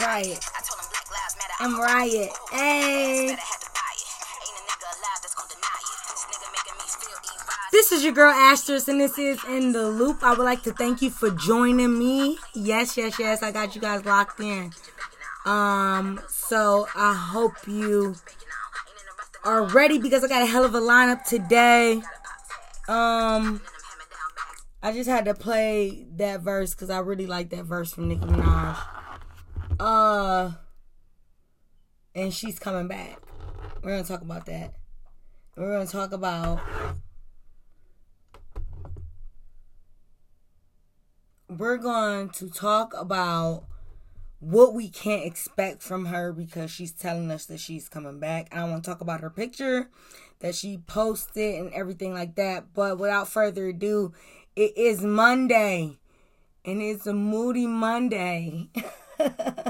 it. 0.00 0.44
I'm 1.60 1.78
riot. 1.78 2.30
Hey. 2.52 3.36
This 7.72 7.92
is 7.92 8.02
your 8.02 8.12
girl 8.12 8.32
Asterisk, 8.32 8.88
and 8.88 9.00
this 9.00 9.18
is 9.18 9.42
In 9.44 9.72
the 9.72 9.88
Loop. 9.88 10.22
I 10.22 10.30
would 10.30 10.44
like 10.44 10.62
to 10.62 10.72
thank 10.72 11.02
you 11.02 11.10
for 11.10 11.30
joining 11.30 11.98
me. 11.98 12.38
Yes, 12.54 12.96
yes, 12.96 13.18
yes. 13.18 13.42
I 13.42 13.50
got 13.50 13.74
you 13.74 13.80
guys 13.80 14.04
locked 14.04 14.40
in. 14.40 14.72
Um, 15.44 16.20
so 16.28 16.86
I 16.94 17.14
hope 17.14 17.54
you 17.66 18.14
are 19.44 19.64
ready 19.64 19.98
because 19.98 20.24
I 20.24 20.28
got 20.28 20.42
a 20.42 20.46
hell 20.46 20.64
of 20.64 20.74
a 20.74 20.80
lineup 20.80 21.24
today. 21.24 22.02
Um, 22.88 23.60
I 24.82 24.92
just 24.92 25.08
had 25.08 25.24
to 25.26 25.34
play 25.34 26.06
that 26.16 26.40
verse 26.40 26.74
because 26.74 26.90
I 26.90 27.00
really 27.00 27.26
like 27.26 27.50
that 27.50 27.64
verse 27.64 27.92
from 27.92 28.08
Nicki 28.08 28.24
Minaj. 28.24 28.97
Uh, 29.78 30.52
and 32.14 32.34
she's 32.34 32.58
coming 32.58 32.88
back. 32.88 33.20
We're 33.82 33.90
gonna 33.90 34.04
talk 34.04 34.22
about 34.22 34.46
that. 34.46 34.74
We're 35.56 35.72
gonna 35.72 35.86
talk 35.86 36.12
about 36.12 36.60
we're 41.48 41.78
going 41.78 42.28
to 42.30 42.50
talk 42.50 42.92
about 42.96 43.64
what 44.40 44.74
we 44.74 44.88
can't 44.88 45.24
expect 45.24 45.82
from 45.82 46.06
her 46.06 46.32
because 46.32 46.70
she's 46.70 46.92
telling 46.92 47.30
us 47.30 47.46
that 47.46 47.58
she's 47.58 47.88
coming 47.88 48.20
back. 48.20 48.48
I 48.52 48.62
want 48.64 48.84
to 48.84 48.90
talk 48.90 49.00
about 49.00 49.20
her 49.20 49.30
picture 49.30 49.88
that 50.40 50.54
she 50.54 50.78
posted 50.78 51.56
and 51.56 51.72
everything 51.72 52.14
like 52.14 52.36
that. 52.36 52.72
But 52.74 52.98
without 52.98 53.28
further 53.28 53.68
ado, 53.68 54.12
it 54.54 54.76
is 54.76 55.02
Monday 55.02 55.98
and 56.64 56.82
it's 56.82 57.06
a 57.06 57.14
moody 57.14 57.66
Monday. 57.66 58.68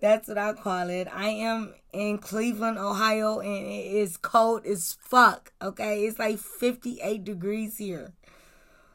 That's 0.00 0.28
what 0.28 0.38
I 0.38 0.52
call 0.52 0.90
it. 0.90 1.08
I 1.12 1.28
am 1.28 1.74
in 1.92 2.18
Cleveland, 2.18 2.78
Ohio, 2.78 3.40
and 3.40 3.66
it 3.66 3.86
is 3.86 4.16
cold 4.16 4.66
as 4.66 4.96
fuck. 5.00 5.52
Okay, 5.62 6.04
it's 6.04 6.18
like 6.18 6.38
58 6.38 7.24
degrees 7.24 7.78
here. 7.78 8.12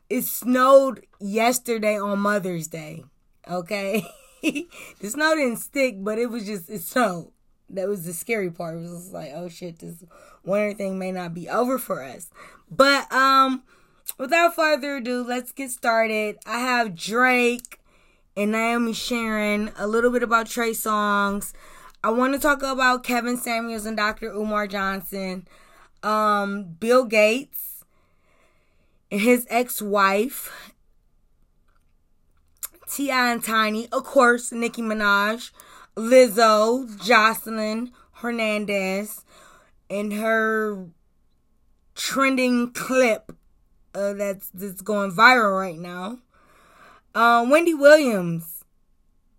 It 0.09 0.23
snowed 0.23 1.05
yesterday 1.19 1.97
on 1.97 2.19
Mother's 2.19 2.67
Day. 2.67 3.05
Okay. 3.49 4.05
the 4.41 4.67
snow 5.09 5.35
didn't 5.35 5.57
stick, 5.57 6.03
but 6.03 6.19
it 6.19 6.29
was 6.29 6.45
just 6.45 6.69
it 6.69 6.81
snowed. 6.81 7.31
That 7.69 7.87
was 7.87 8.05
the 8.05 8.13
scary 8.13 8.51
part. 8.51 8.75
It 8.77 8.81
was 8.81 9.13
like, 9.13 9.31
oh 9.33 9.47
shit, 9.49 9.79
this 9.79 10.03
winter 10.43 10.75
thing 10.75 10.99
may 10.99 11.11
not 11.11 11.33
be 11.33 11.49
over 11.49 11.79
for 11.79 12.03
us. 12.03 12.29
But 12.69 13.11
um, 13.11 13.63
without 14.17 14.55
further 14.55 14.97
ado, 14.97 15.23
let's 15.23 15.51
get 15.51 15.71
started. 15.71 16.37
I 16.45 16.59
have 16.59 16.95
Drake 16.95 17.79
and 18.35 18.51
Naomi 18.51 18.93
Sharon. 18.93 19.71
A 19.77 19.87
little 19.87 20.11
bit 20.11 20.23
about 20.23 20.47
Trey 20.47 20.71
Songz. 20.71 21.53
I 22.03 22.09
want 22.09 22.33
to 22.33 22.39
talk 22.39 22.63
about 22.63 23.03
Kevin 23.03 23.37
Samuels 23.37 23.85
and 23.85 23.97
Dr. 23.97 24.31
Umar 24.31 24.67
Johnson. 24.67 25.47
Um, 26.03 26.75
Bill 26.79 27.05
Gates 27.05 27.83
and 29.11 29.21
his 29.21 29.45
ex-wife 29.49 30.71
T.I. 32.91 33.31
and 33.31 33.43
Tiny, 33.43 33.87
of 33.89 34.03
course, 34.03 34.51
Nicki 34.51 34.81
Minaj, 34.81 35.51
Lizzo, 35.95 36.89
Joseline 36.97 37.91
Hernandez, 38.15 39.23
and 39.89 40.11
her 40.11 40.89
trending 41.95 42.71
clip 42.71 43.31
uh, 43.95 44.13
that's 44.13 44.49
that's 44.49 44.81
going 44.81 45.11
viral 45.11 45.57
right 45.57 45.77
now. 45.77 46.19
Uh, 47.13 47.45
Wendy 47.49 47.73
Williams 47.73 48.63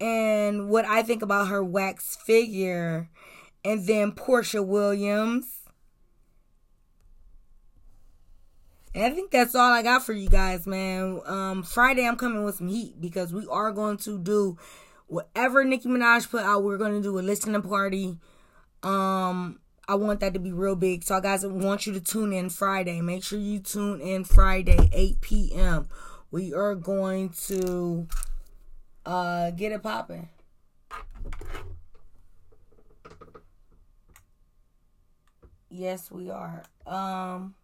and 0.01 0.69
what 0.69 0.84
I 0.84 1.03
think 1.03 1.23
about 1.23 1.48
her 1.48 1.62
wax 1.62 2.17
figure, 2.17 3.09
and 3.64 3.87
then 3.87 4.12
Porsha 4.12 4.64
Williams 4.64 5.62
And 8.95 9.05
I 9.05 9.11
think 9.11 9.30
that's 9.30 9.55
all 9.55 9.73
I 9.73 9.83
got 9.83 10.05
for 10.05 10.13
you 10.13 10.29
guys, 10.29 10.67
man. 10.67 11.20
Um, 11.24 11.63
Friday 11.63 12.07
I'm 12.07 12.17
coming 12.17 12.45
with 12.45 12.57
some 12.57 12.69
heat 12.69 13.01
because 13.01 13.33
we 13.33 13.46
are 13.51 13.73
going 13.73 13.96
to 13.98 14.19
do 14.19 14.58
whatever 15.07 15.64
Nicki 15.64 15.89
Minaj 15.89 16.30
put 16.30 16.42
out. 16.42 16.63
We're 16.63 16.77
going 16.77 16.92
to 16.92 17.02
do 17.02 17.19
a 17.19 17.20
listening 17.20 17.63
party. 17.63 18.19
Um, 18.83 19.61
I 19.89 19.95
want 19.95 20.20
that 20.20 20.35
to 20.35 20.41
be 20.41 20.52
real 20.52 20.77
big. 20.77 21.05
So, 21.05 21.20
guys, 21.20 21.42
I 21.42 21.48
want 21.48 21.86
you 21.86 21.95
to 21.95 22.01
tune 22.01 22.33
in 22.35 22.51
Friday. 22.51 23.01
Make 23.01 23.25
sure 23.25 23.39
you 23.39 23.61
tune 23.61 24.01
in 24.01 24.25
Friday, 24.25 24.91
8 24.92 25.20
p.m. 25.23 25.89
We 26.33 26.55
are 26.55 26.75
going 26.75 27.29
to 27.48 28.09
uh 29.05 29.51
get 29.51 29.70
it 29.73 29.83
popping. 29.83 30.31
Yes, 35.69 36.11
we 36.11 36.31
are. 36.31 36.65
Um 36.87 37.55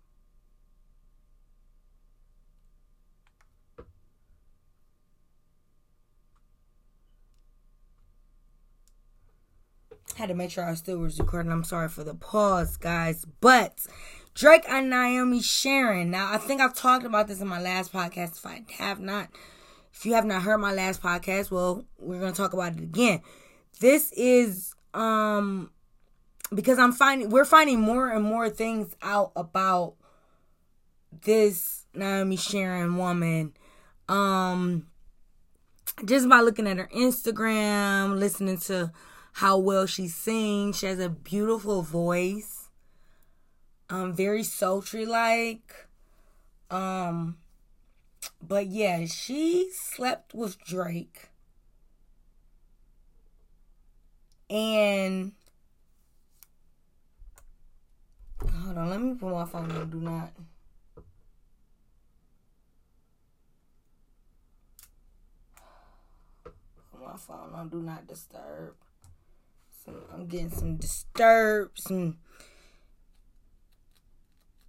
Had 10.17 10.31
to 10.31 10.35
make 10.35 10.51
sure 10.51 10.65
I 10.65 10.75
still 10.75 10.99
was 10.99 11.19
recording. 11.21 11.53
I'm 11.53 11.63
sorry 11.63 11.89
for 11.89 12.03
the 12.03 12.15
pause, 12.15 12.77
guys. 12.77 13.25
But 13.41 13.87
Drake 14.39 14.67
and 14.69 14.89
Naomi 14.89 15.43
Sharon. 15.43 16.13
Now, 16.13 16.33
I 16.33 16.39
think 16.39 16.61
I've 16.61 16.73
talked 16.73 17.05
about 17.05 17.27
this 17.27 17.41
in 17.41 17.49
my 17.49 17.61
last 17.61 17.93
podcast. 17.93 18.39
If 18.39 18.47
I 18.47 18.63
have 18.75 19.01
not, 19.01 19.31
if 19.93 20.07
you 20.07 20.15
have 20.15 20.25
not 20.25 20.43
heard 20.43 20.59
my 20.59 20.73
last 20.73 21.03
podcast, 21.03 21.51
well, 21.51 21.85
we're 21.99 22.21
gonna 22.21 22.31
talk 22.31 22.53
about 22.53 22.75
it 22.75 22.79
again. 22.79 23.21
This 23.81 24.13
is 24.13 24.77
um 24.95 25.73
because 26.55 26.79
I'm 26.79 26.93
finding 26.93 27.31
we're 27.31 27.45
finding 27.45 27.81
more 27.81 28.11
and 28.11 28.23
more 28.23 28.49
things 28.49 28.95
out 29.03 29.33
about 29.35 29.95
this 31.23 31.87
Naomi 31.93 32.37
Sharon 32.37 32.97
woman. 32.97 33.55
Um 34.09 34.87
just 36.05 36.29
by 36.29 36.43
looking 36.43 36.69
at 36.69 36.77
her 36.77 36.89
Instagram, 36.95 38.21
listening 38.21 38.59
to 38.59 38.93
how 39.33 39.59
well 39.59 39.87
she 39.87 40.07
sings. 40.07 40.79
She 40.79 40.87
has 40.87 41.01
a 41.01 41.09
beautiful 41.09 41.83
voice. 41.83 42.58
Um, 43.91 44.13
very 44.13 44.43
sultry 44.43 45.07
like. 45.07 45.87
Um, 46.71 47.39
but 48.43 48.67
yeah, 48.67 49.07
she 49.07 49.71
slept 49.73 50.35
with 50.35 50.59
Drake. 50.61 51.29
And 54.51 55.33
hold 58.63 58.79
on, 58.79 58.91
let 58.91 59.01
me 59.01 59.15
put 59.15 59.33
my 59.33 59.45
phone 59.45 59.71
on 59.71 59.91
do 59.91 60.01
not. 60.01 60.33
My 67.01 67.17
phone 67.17 67.55
on 67.55 67.69
do 67.69 67.81
not 67.81 68.07
disturb. 68.07 68.75
I'm 70.13 70.27
getting 70.27 70.51
some 70.51 70.77
disturbed, 70.77 71.79
some 71.79 72.19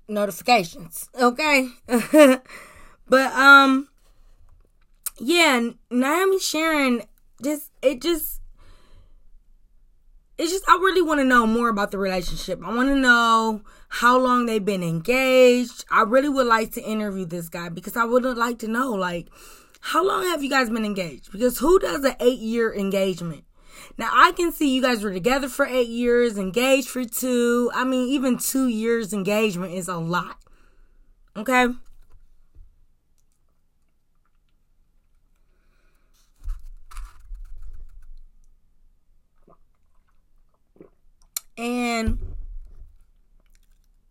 notifications. 0.10 1.10
Okay. 1.20 1.70
but 3.08 3.34
um 3.34 3.88
yeah, 5.20 5.70
Naomi 5.92 6.40
Sharon 6.40 7.04
just 7.42 7.72
it 7.82 8.02
just 8.02 8.42
it's 10.38 10.52
just 10.52 10.64
I 10.70 10.76
really 10.76 11.02
want 11.02 11.20
to 11.20 11.26
know 11.26 11.46
more 11.46 11.70
about 11.70 11.92
the 11.92 11.98
relationship. 11.98 12.62
I 12.64 12.74
want 12.74 12.90
to 12.90 12.96
know 12.96 13.62
how 13.90 14.18
long 14.18 14.46
they've 14.46 14.64
been 14.64 14.84
engaged. 14.84 15.84
I 15.92 16.04
really 16.04 16.30
would 16.30 16.48
like 16.48 16.72
to 16.74 16.82
interview 16.82 17.26
this 17.26 17.50
guy 17.50 17.70
because 17.70 17.98
I 17.98 18.06
would 18.06 18.24
like 18.24 18.60
to 18.60 18.68
know 18.68 18.92
like 18.92 19.28
how 19.82 20.06
long 20.06 20.24
have 20.24 20.44
you 20.44 20.50
guys 20.50 20.70
been 20.70 20.86
engaged? 20.86 21.32
Because 21.32 21.60
who 21.60 21.80
does 21.80 22.04
an 22.04 22.16
8 22.20 22.40
year 22.40 22.74
engagement? 22.74 23.44
Now 23.98 24.10
I 24.14 24.32
can 24.32 24.52
see 24.52 24.74
you 24.74 24.82
guys 24.82 25.04
were 25.04 25.14
together 25.14 25.50
for 25.50 25.66
eight 25.66 25.88
years, 25.88 26.38
engaged 26.38 26.90
for 26.90 27.06
two. 27.06 27.72
I 27.74 27.84
mean, 27.84 28.08
even 28.10 28.38
two 28.38 28.68
years 28.68 29.14
engagement 29.14 29.74
is 29.74 29.88
a 29.88 29.98
lot. 29.98 30.38
Okay. 31.36 31.68
And 41.58 42.18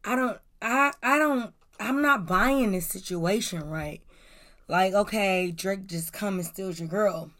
I 0.04 0.14
don't 0.16 0.38
I 0.60 0.92
I 1.02 1.18
don't 1.18 1.54
I'm 1.80 2.02
not 2.02 2.26
buying 2.26 2.72
this 2.72 2.86
situation 2.86 3.68
right. 3.68 4.00
Like, 4.68 4.92
okay, 4.92 5.50
Drake 5.50 5.86
just 5.86 6.12
come 6.12 6.34
and 6.38 6.46
steals 6.46 6.78
your 6.78 6.88
girl 6.88 7.30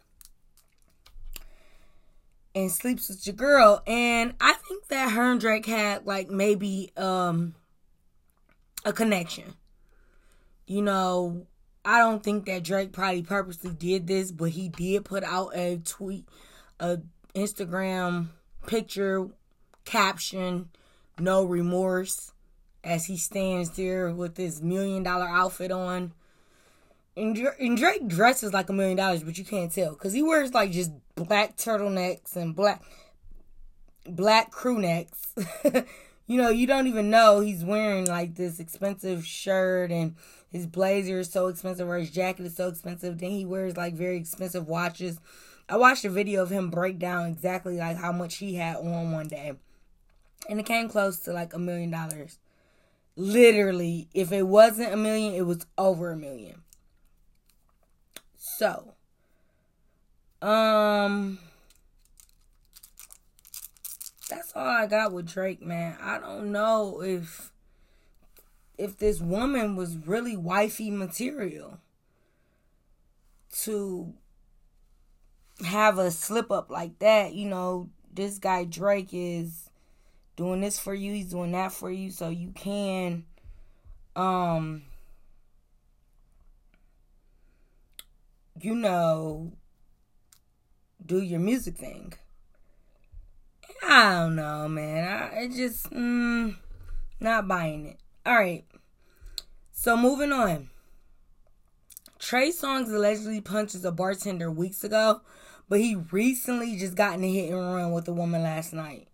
and 2.59 2.71
sleeps 2.71 3.09
with 3.09 3.25
your 3.25 3.35
girl. 3.35 3.81
And 3.87 4.33
I 4.39 4.53
think 4.53 4.87
that 4.87 5.11
her 5.11 5.31
and 5.31 5.39
Drake 5.39 5.65
had 5.65 6.05
like 6.05 6.29
maybe 6.29 6.91
um 6.97 7.55
a 8.85 8.93
connection. 8.93 9.53
You 10.65 10.81
know, 10.81 11.47
I 11.83 11.99
don't 11.99 12.23
think 12.23 12.45
that 12.45 12.63
Drake 12.63 12.91
probably 12.91 13.23
purposely 13.23 13.71
did 13.71 14.07
this, 14.07 14.31
but 14.31 14.51
he 14.51 14.69
did 14.69 15.05
put 15.05 15.23
out 15.23 15.55
a 15.55 15.77
tweet, 15.77 16.27
a 16.79 16.99
Instagram 17.35 18.27
picture 18.67 19.27
caption, 19.85 20.69
no 21.19 21.43
remorse, 21.43 22.31
as 22.83 23.05
he 23.05 23.17
stands 23.17 23.71
there 23.71 24.11
with 24.11 24.37
his 24.37 24.61
million 24.61 25.03
dollar 25.03 25.27
outfit 25.27 25.71
on. 25.71 26.13
And, 27.19 27.77
Drake 27.77 28.07
dresses 28.07 28.53
like 28.53 28.69
a 28.69 28.73
million 28.73 28.95
dollars, 28.95 29.23
but 29.23 29.37
you 29.37 29.43
can't 29.43 29.71
tell 29.71 29.91
because 29.91 30.13
he 30.13 30.23
wears 30.23 30.53
like 30.53 30.71
just 30.71 30.91
black 31.15 31.57
turtlenecks 31.57 32.35
and 32.35 32.55
black 32.55 32.81
black 34.05 34.51
crew 34.51 34.79
necks. 34.79 35.33
you 36.27 36.37
know, 36.37 36.49
you 36.49 36.65
don't 36.65 36.87
even 36.87 37.09
know 37.09 37.41
he's 37.41 37.65
wearing 37.65 38.05
like 38.05 38.35
this 38.35 38.59
expensive 38.59 39.25
shirt 39.25 39.91
and 39.91 40.15
his 40.51 40.65
blazer 40.65 41.19
is 41.19 41.29
so 41.29 41.47
expensive 41.47 41.89
or 41.89 41.97
his 41.97 42.09
jacket 42.09 42.45
is 42.45 42.55
so 42.55 42.69
expensive. 42.69 43.19
Then 43.19 43.31
he 43.31 43.45
wears 43.45 43.75
like 43.75 43.95
very 43.95 44.17
expensive 44.17 44.67
watches. 44.67 45.19
I 45.67 45.75
watched 45.77 46.05
a 46.05 46.09
video 46.09 46.41
of 46.41 46.49
him 46.49 46.69
break 46.69 46.99
down 46.99 47.27
exactly 47.27 47.77
like 47.77 47.97
how 47.97 48.11
much 48.11 48.37
he 48.37 48.55
had 48.55 48.77
on 48.77 49.11
one 49.11 49.27
day. 49.27 49.53
And 50.49 50.59
it 50.59 50.65
came 50.65 50.87
close 50.87 51.19
to 51.21 51.33
like 51.33 51.53
a 51.53 51.59
million 51.59 51.91
dollars. 51.91 52.39
Literally, 53.15 54.07
if 54.13 54.31
it 54.31 54.43
wasn't 54.43 54.93
a 54.93 54.97
million, 54.97 55.33
it 55.33 55.45
was 55.45 55.65
over 55.77 56.11
a 56.11 56.17
million. 56.17 56.63
So, 58.59 58.93
um 60.41 61.39
that's 64.29 64.51
all 64.53 64.67
I 64.67 64.85
got 64.85 65.13
with 65.13 65.31
Drake, 65.31 65.61
man. 65.61 65.95
I 66.01 66.19
don't 66.19 66.51
know 66.51 67.01
if 67.01 67.53
if 68.77 68.97
this 68.97 69.21
woman 69.21 69.77
was 69.77 69.95
really 69.95 70.35
wifey 70.35 70.91
material 70.91 71.79
to 73.61 74.13
have 75.65 75.97
a 75.97 76.11
slip 76.11 76.51
up 76.51 76.69
like 76.69 76.99
that. 76.99 77.33
You 77.33 77.47
know, 77.47 77.89
this 78.13 78.39
guy 78.39 78.65
Drake 78.65 79.11
is 79.13 79.69
doing 80.35 80.59
this 80.59 80.77
for 80.77 80.93
you, 80.93 81.13
he's 81.13 81.31
doing 81.31 81.53
that 81.53 81.71
for 81.71 81.89
you, 81.89 82.11
so 82.11 82.27
you 82.27 82.51
can 82.51 83.23
um 84.17 84.81
you 88.63 88.75
know 88.75 89.53
do 91.05 91.21
your 91.21 91.39
music 91.39 91.77
thing. 91.77 92.13
I 93.83 94.11
don't 94.13 94.35
know, 94.35 94.67
man. 94.67 95.07
I 95.07 95.43
it 95.43 95.51
just 95.53 95.89
mm, 95.91 96.55
not 97.19 97.47
buying 97.47 97.87
it. 97.87 97.97
All 98.25 98.35
right. 98.35 98.65
So 99.71 99.95
moving 99.95 100.31
on. 100.31 100.69
Trey 102.19 102.49
Songz 102.49 102.93
allegedly 102.93 103.39
punches 103.39 103.85
a 103.85 103.91
bartender 103.91 104.51
weeks 104.51 104.83
ago, 104.83 105.21
but 105.69 105.79
he 105.79 105.95
recently 105.95 106.75
just 106.75 106.95
got 106.95 107.13
in 107.13 107.23
a 107.23 107.33
hit 107.33 107.51
and 107.51 107.57
run 107.57 107.93
with 107.93 108.07
a 108.09 108.13
woman 108.13 108.43
last 108.43 108.73
night 108.73 109.07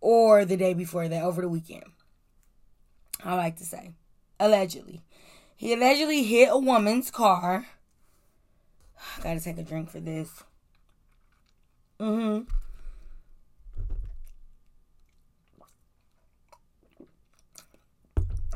or 0.00 0.44
the 0.44 0.56
day 0.56 0.74
before 0.74 1.08
that, 1.08 1.22
over 1.22 1.42
the 1.42 1.48
weekend. 1.48 1.84
I 3.24 3.34
like 3.34 3.56
to 3.56 3.64
say. 3.64 3.90
Allegedly. 4.38 5.02
He 5.56 5.74
allegedly 5.74 6.24
hit 6.24 6.48
a 6.50 6.58
woman's 6.58 7.10
car. 7.10 7.66
I 9.18 9.20
gotta 9.22 9.40
take 9.40 9.58
a 9.58 9.62
drink 9.62 9.90
for 9.90 10.00
this. 10.00 10.42
Mm 11.98 12.46
hmm. 12.46 12.60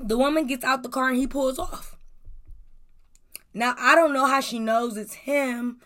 The 0.07 0.19
woman 0.19 0.47
gets 0.47 0.65
out 0.65 0.83
the 0.83 0.89
car 0.89 1.09
and 1.09 1.17
he 1.17 1.27
pulls 1.27 1.59
off. 1.59 1.97
Now, 3.55 3.75
I 3.79 3.95
don't 3.95 4.13
know 4.13 4.27
how 4.27 4.41
she 4.41 4.59
knows 4.59 4.97
it's 4.97 5.15
him. 5.15 5.81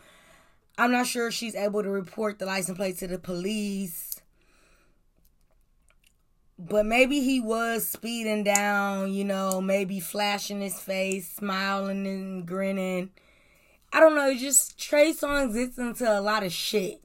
I'm 0.79 0.91
not 0.91 1.07
sure 1.07 1.29
if 1.29 1.35
she's 1.35 1.55
able 1.55 1.83
to 1.83 1.91
report 1.91 2.39
the 2.39 2.47
license 2.47 2.79
plate 2.79 2.99
to 2.99 3.07
the 3.07 3.19
police. 3.19 4.21
But 6.59 6.87
maybe 6.87 7.21
he 7.21 7.41
was 7.41 7.87
speeding 7.87 8.43
down, 8.43 9.13
you 9.13 9.25
know, 9.25 9.61
maybe 9.61 10.01
flashing 10.01 10.61
his 10.61 10.81
face, 10.81 11.31
smiling 11.31 12.07
and 12.07 12.47
grinning. 12.47 13.11
I 13.93 14.01
don't 14.01 14.15
know, 14.15 14.35
just 14.35 14.79
Trey 14.79 15.13
Songz 15.13 15.55
gets 15.55 15.79
into 15.79 16.07
a 16.11 16.21
lot 16.21 16.43
of 16.43 16.53
shit. 16.53 17.03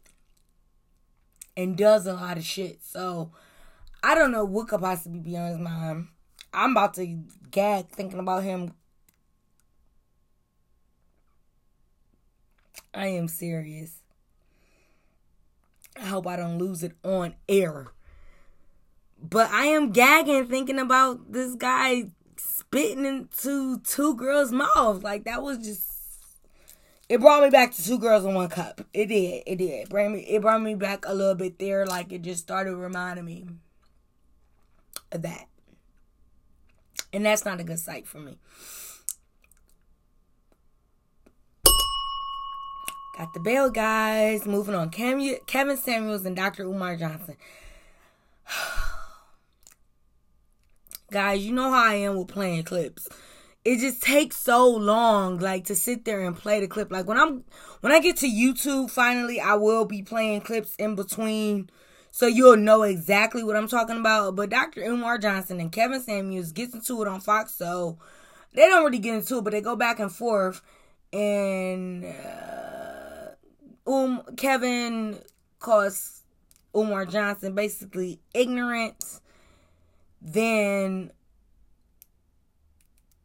And 1.55 1.77
does 1.77 2.07
a 2.07 2.13
lot 2.13 2.37
of 2.37 2.43
shit. 2.43 2.83
So 2.83 3.31
I 4.01 4.15
don't 4.15 4.31
know 4.31 4.43
what 4.43 4.67
could 4.67 4.81
possibly 4.81 5.19
be 5.19 5.37
on 5.37 5.49
his 5.49 5.59
mind. 5.59 6.07
I'm 6.53 6.71
about 6.71 6.95
to 6.95 7.23
gag 7.51 7.89
thinking 7.89 8.19
about 8.19 8.43
him. 8.43 8.73
I 12.93 13.07
am 13.07 13.27
serious. 13.27 14.01
I 15.95 16.05
hope 16.05 16.27
I 16.27 16.35
don't 16.35 16.57
lose 16.57 16.83
it 16.83 16.93
on 17.03 17.35
air. 17.47 17.87
But 19.21 19.49
I 19.51 19.65
am 19.65 19.91
gagging 19.91 20.47
thinking 20.47 20.79
about 20.79 21.31
this 21.31 21.55
guy 21.55 22.11
spitting 22.37 23.05
into 23.05 23.79
two 23.79 24.15
girls' 24.15 24.51
mouths. 24.51 25.03
Like 25.03 25.23
that 25.23 25.41
was 25.41 25.59
just 25.59 25.92
it 27.13 27.21
brought 27.21 27.43
me 27.43 27.51
back 27.51 27.71
to 27.71 27.85
two 27.85 27.99
girls 27.99 28.25
in 28.25 28.33
one 28.33 28.49
cup. 28.49 28.81
It 28.91 29.05
did. 29.05 29.43
It 29.45 29.57
did. 29.57 29.87
Brought 29.87 30.09
me 30.09 30.21
it 30.21 30.41
brought 30.41 30.63
me 30.63 30.73
back 30.73 31.05
a 31.05 31.13
little 31.13 31.35
bit 31.35 31.59
there. 31.59 31.85
Like 31.85 32.11
it 32.11 32.23
just 32.23 32.41
started 32.41 32.75
reminding 32.75 33.23
me 33.23 33.45
of 35.11 35.21
that. 35.21 35.45
And 37.13 37.23
that's 37.23 37.45
not 37.45 37.59
a 37.59 37.63
good 37.63 37.77
sight 37.77 38.07
for 38.07 38.17
me. 38.17 38.39
Got 43.15 43.31
the 43.35 43.41
bail, 43.41 43.69
guys. 43.69 44.47
Moving 44.47 44.73
on. 44.73 44.89
Kevin 44.89 45.77
Samuels 45.77 46.25
and 46.25 46.35
Dr. 46.35 46.63
Umar 46.63 46.95
Johnson. 46.95 47.37
guys, 51.11 51.45
you 51.45 51.51
know 51.53 51.69
how 51.69 51.91
I 51.91 51.93
am 51.93 52.15
with 52.17 52.29
playing 52.29 52.63
clips. 52.63 53.07
It 53.65 53.79
just 53.79 54.01
takes 54.01 54.37
so 54.37 54.67
long, 54.69 55.39
like 55.39 55.65
to 55.65 55.75
sit 55.75 56.03
there 56.03 56.21
and 56.21 56.35
play 56.35 56.59
the 56.59 56.67
clip. 56.67 56.91
Like 56.91 57.07
when 57.07 57.17
I'm 57.17 57.45
when 57.81 57.93
I 57.93 57.99
get 57.99 58.17
to 58.17 58.27
YouTube, 58.27 58.91
finally, 58.91 59.39
I 59.39 59.55
will 59.55 59.85
be 59.85 60.01
playing 60.01 60.41
clips 60.41 60.75
in 60.75 60.95
between 60.95 61.69
so 62.15 62.27
you'll 62.27 62.57
know 62.57 62.83
exactly 62.83 63.43
what 63.43 63.55
I'm 63.55 63.67
talking 63.67 63.97
about. 63.97 64.35
But 64.35 64.51
Dr. 64.51 64.81
Umar 64.83 65.17
Johnson 65.17 65.59
and 65.59 65.71
Kevin 65.71 65.99
Samuels 65.99 66.51
gets 66.51 66.75
into 66.75 67.01
it 67.01 67.07
on 67.07 67.19
Fox, 67.19 67.55
so 67.55 67.97
they 68.53 68.67
don't 68.67 68.85
really 68.85 68.99
get 68.99 69.15
into 69.15 69.39
it, 69.39 69.43
but 69.43 69.51
they 69.51 69.61
go 69.61 69.75
back 69.75 69.99
and 69.99 70.11
forth. 70.11 70.61
And 71.11 72.05
uh, 72.05 73.91
um, 73.91 74.21
Kevin 74.37 75.19
calls 75.57 76.21
Umar 76.75 77.05
Johnson 77.05 77.55
basically 77.55 78.19
ignorant. 78.35 79.21
Then 80.21 81.11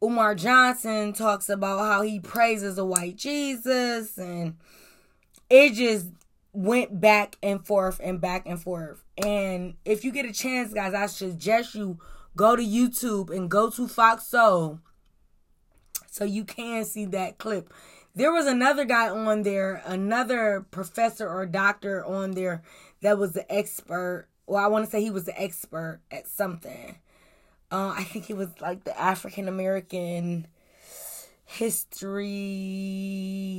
Umar 0.03 0.35
Johnson 0.35 1.13
talks 1.13 1.49
about 1.49 1.81
how 1.81 2.03
he 2.03 2.21
praises 2.21 2.79
a 2.79 2.85
white 2.85 3.17
Jesus, 3.17 4.17
and 4.17 4.57
it 5.51 5.75
just 5.75 6.07
went 6.53 7.01
back 7.01 7.37
and 7.43 7.65
forth 7.67 8.01
and 8.03 8.21
back 8.21 8.45
and 8.47 8.61
forth. 8.61 9.03
And 9.17 9.75
if 9.85 10.05
you 10.05 10.13
get 10.13 10.27
a 10.27 10.33
chance, 10.33 10.73
guys, 10.73 10.95
I 10.95 11.07
suggest 11.07 11.75
you 11.75 11.99
go 12.37 12.55
to 12.55 12.63
YouTube 12.63 13.31
and 13.31 13.51
go 13.51 13.71
to 13.71 13.89
Fox 13.89 14.27
Soul 14.27 14.81
so 16.11 16.25
you 16.25 16.45
can 16.45 16.85
see 16.85 17.05
that 17.07 17.39
clip. 17.39 17.73
There 18.15 18.33
was 18.33 18.47
another 18.47 18.85
guy 18.85 19.09
on 19.09 19.43
there, 19.43 19.83
another 19.85 20.67
professor 20.71 21.29
or 21.29 21.47
doctor 21.47 22.05
on 22.05 22.33
there 22.33 22.63
that 23.03 23.19
was 23.19 23.33
the 23.33 23.51
expert. 23.53 24.29
Well, 24.47 24.65
I 24.65 24.69
want 24.69 24.85
to 24.85 24.91
say 24.91 25.01
he 25.01 25.11
was 25.11 25.25
the 25.25 25.41
expert 25.41 26.01
at 26.11 26.27
something. 26.27 26.99
Uh, 27.71 27.95
I 27.97 28.05
think 28.05 28.31
it 28.31 28.37
was 28.37 28.49
like 28.61 28.85
the 28.85 28.99
African 28.99 29.49
American 29.49 30.47
history 31.45 32.29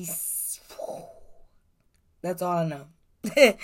that's 2.21 2.41
all 2.41 2.57
I 2.57 2.65
know. 2.65 2.85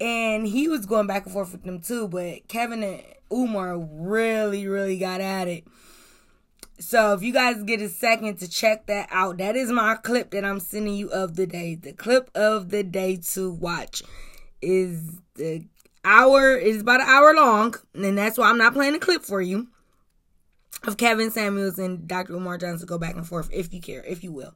and 0.00 0.46
he 0.46 0.68
was 0.68 0.86
going 0.86 1.06
back 1.06 1.24
and 1.24 1.32
forth 1.32 1.52
with 1.52 1.64
them 1.64 1.80
too, 1.80 2.08
but 2.08 2.48
Kevin 2.48 2.82
and 2.82 3.02
Umar 3.32 3.78
really, 3.78 4.66
really 4.66 4.98
got 4.98 5.20
at 5.20 5.48
it. 5.48 5.64
So 6.80 7.12
if 7.12 7.22
you 7.22 7.32
guys 7.32 7.62
get 7.64 7.82
a 7.82 7.88
second 7.88 8.38
to 8.38 8.48
check 8.48 8.86
that 8.86 9.08
out, 9.10 9.38
that 9.38 9.56
is 9.56 9.72
my 9.72 9.96
clip 9.96 10.30
that 10.30 10.44
I'm 10.44 10.60
sending 10.60 10.94
you 10.94 11.10
of 11.10 11.34
the 11.34 11.46
day. 11.46 11.74
The 11.74 11.92
clip 11.92 12.30
of 12.34 12.70
the 12.70 12.84
day 12.84 13.16
to 13.32 13.50
watch 13.50 14.02
is 14.62 15.18
the 15.34 15.66
hour 16.04 16.54
is 16.54 16.82
about 16.82 17.00
an 17.00 17.08
hour 17.08 17.34
long, 17.34 17.74
and 17.94 18.16
that's 18.16 18.38
why 18.38 18.48
I'm 18.48 18.58
not 18.58 18.74
playing 18.74 18.92
the 18.92 19.00
clip 19.00 19.24
for 19.24 19.42
you. 19.42 19.68
Of 20.86 20.96
Kevin 20.96 21.30
Samuels 21.30 21.78
and 21.78 22.06
Dr. 22.06 22.34
Umar 22.34 22.56
Johnson 22.56 22.86
go 22.86 22.98
back 22.98 23.16
and 23.16 23.26
forth 23.26 23.50
if 23.52 23.72
you 23.74 23.80
care, 23.80 24.04
if 24.04 24.22
you 24.22 24.32
will. 24.32 24.54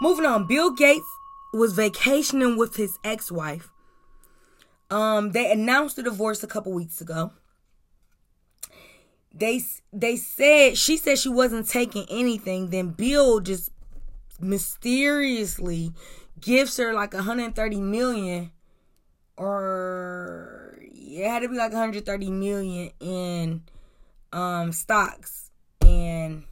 Moving 0.00 0.26
on, 0.26 0.46
Bill 0.46 0.70
Gates 0.70 1.06
was 1.52 1.72
vacationing 1.72 2.56
with 2.56 2.76
his 2.76 2.98
ex-wife. 3.04 3.70
Um, 4.90 5.32
they 5.32 5.50
announced 5.50 5.96
the 5.96 6.02
divorce 6.02 6.42
a 6.42 6.46
couple 6.46 6.72
weeks 6.72 7.00
ago. 7.00 7.32
They 9.34 9.62
they 9.92 10.16
said 10.16 10.76
she 10.76 10.98
said 10.98 11.18
she 11.18 11.30
wasn't 11.30 11.68
taking 11.68 12.04
anything. 12.10 12.68
Then 12.68 12.90
Bill 12.90 13.40
just 13.40 13.70
mysteriously 14.38 15.92
gives 16.40 16.76
her 16.76 16.92
like 16.92 17.14
130 17.14 17.80
million 17.80 18.50
or 19.36 20.78
it 20.82 21.28
had 21.28 21.40
to 21.40 21.48
be 21.48 21.56
like 21.56 21.72
130 21.72 22.30
million 22.30 22.90
in 23.00 23.62
um 24.32 24.72
stocks 24.72 25.50
and 25.84 26.44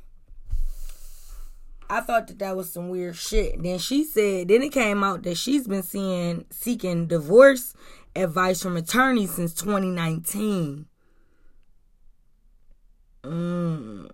I 1.90 2.00
thought 2.00 2.28
that 2.28 2.38
that 2.38 2.56
was 2.56 2.72
some 2.72 2.88
weird 2.88 3.16
shit. 3.16 3.60
Then 3.60 3.78
she 3.78 4.04
said, 4.04 4.46
then 4.46 4.62
it 4.62 4.70
came 4.70 5.02
out 5.02 5.24
that 5.24 5.36
she's 5.36 5.66
been 5.66 5.82
seeing 5.82 6.44
seeking 6.50 7.08
divorce 7.08 7.74
advice 8.14 8.62
from 8.62 8.76
attorneys 8.76 9.32
since 9.32 9.52
2019. 9.54 10.86
Mm. 13.24 14.10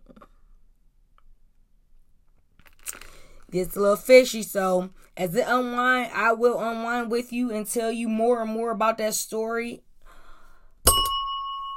Gets 3.50 3.76
a 3.76 3.80
little 3.80 3.96
fishy, 3.96 4.42
so 4.42 4.90
as 5.16 5.34
it 5.34 5.44
unwind, 5.46 6.10
I 6.14 6.32
will 6.32 6.58
unwind 6.58 7.10
with 7.10 7.30
you 7.30 7.52
and 7.52 7.66
tell 7.66 7.92
you 7.92 8.08
more 8.08 8.40
and 8.40 8.50
more 8.50 8.70
about 8.70 8.98
that 8.98 9.14
story. 9.14 9.82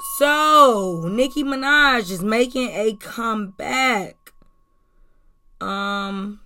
So, 0.02 1.06
Nicki 1.10 1.44
Minaj 1.44 2.10
is 2.10 2.24
making 2.24 2.70
a 2.70 2.96
comeback. 2.96 4.16
Um, 5.60 6.40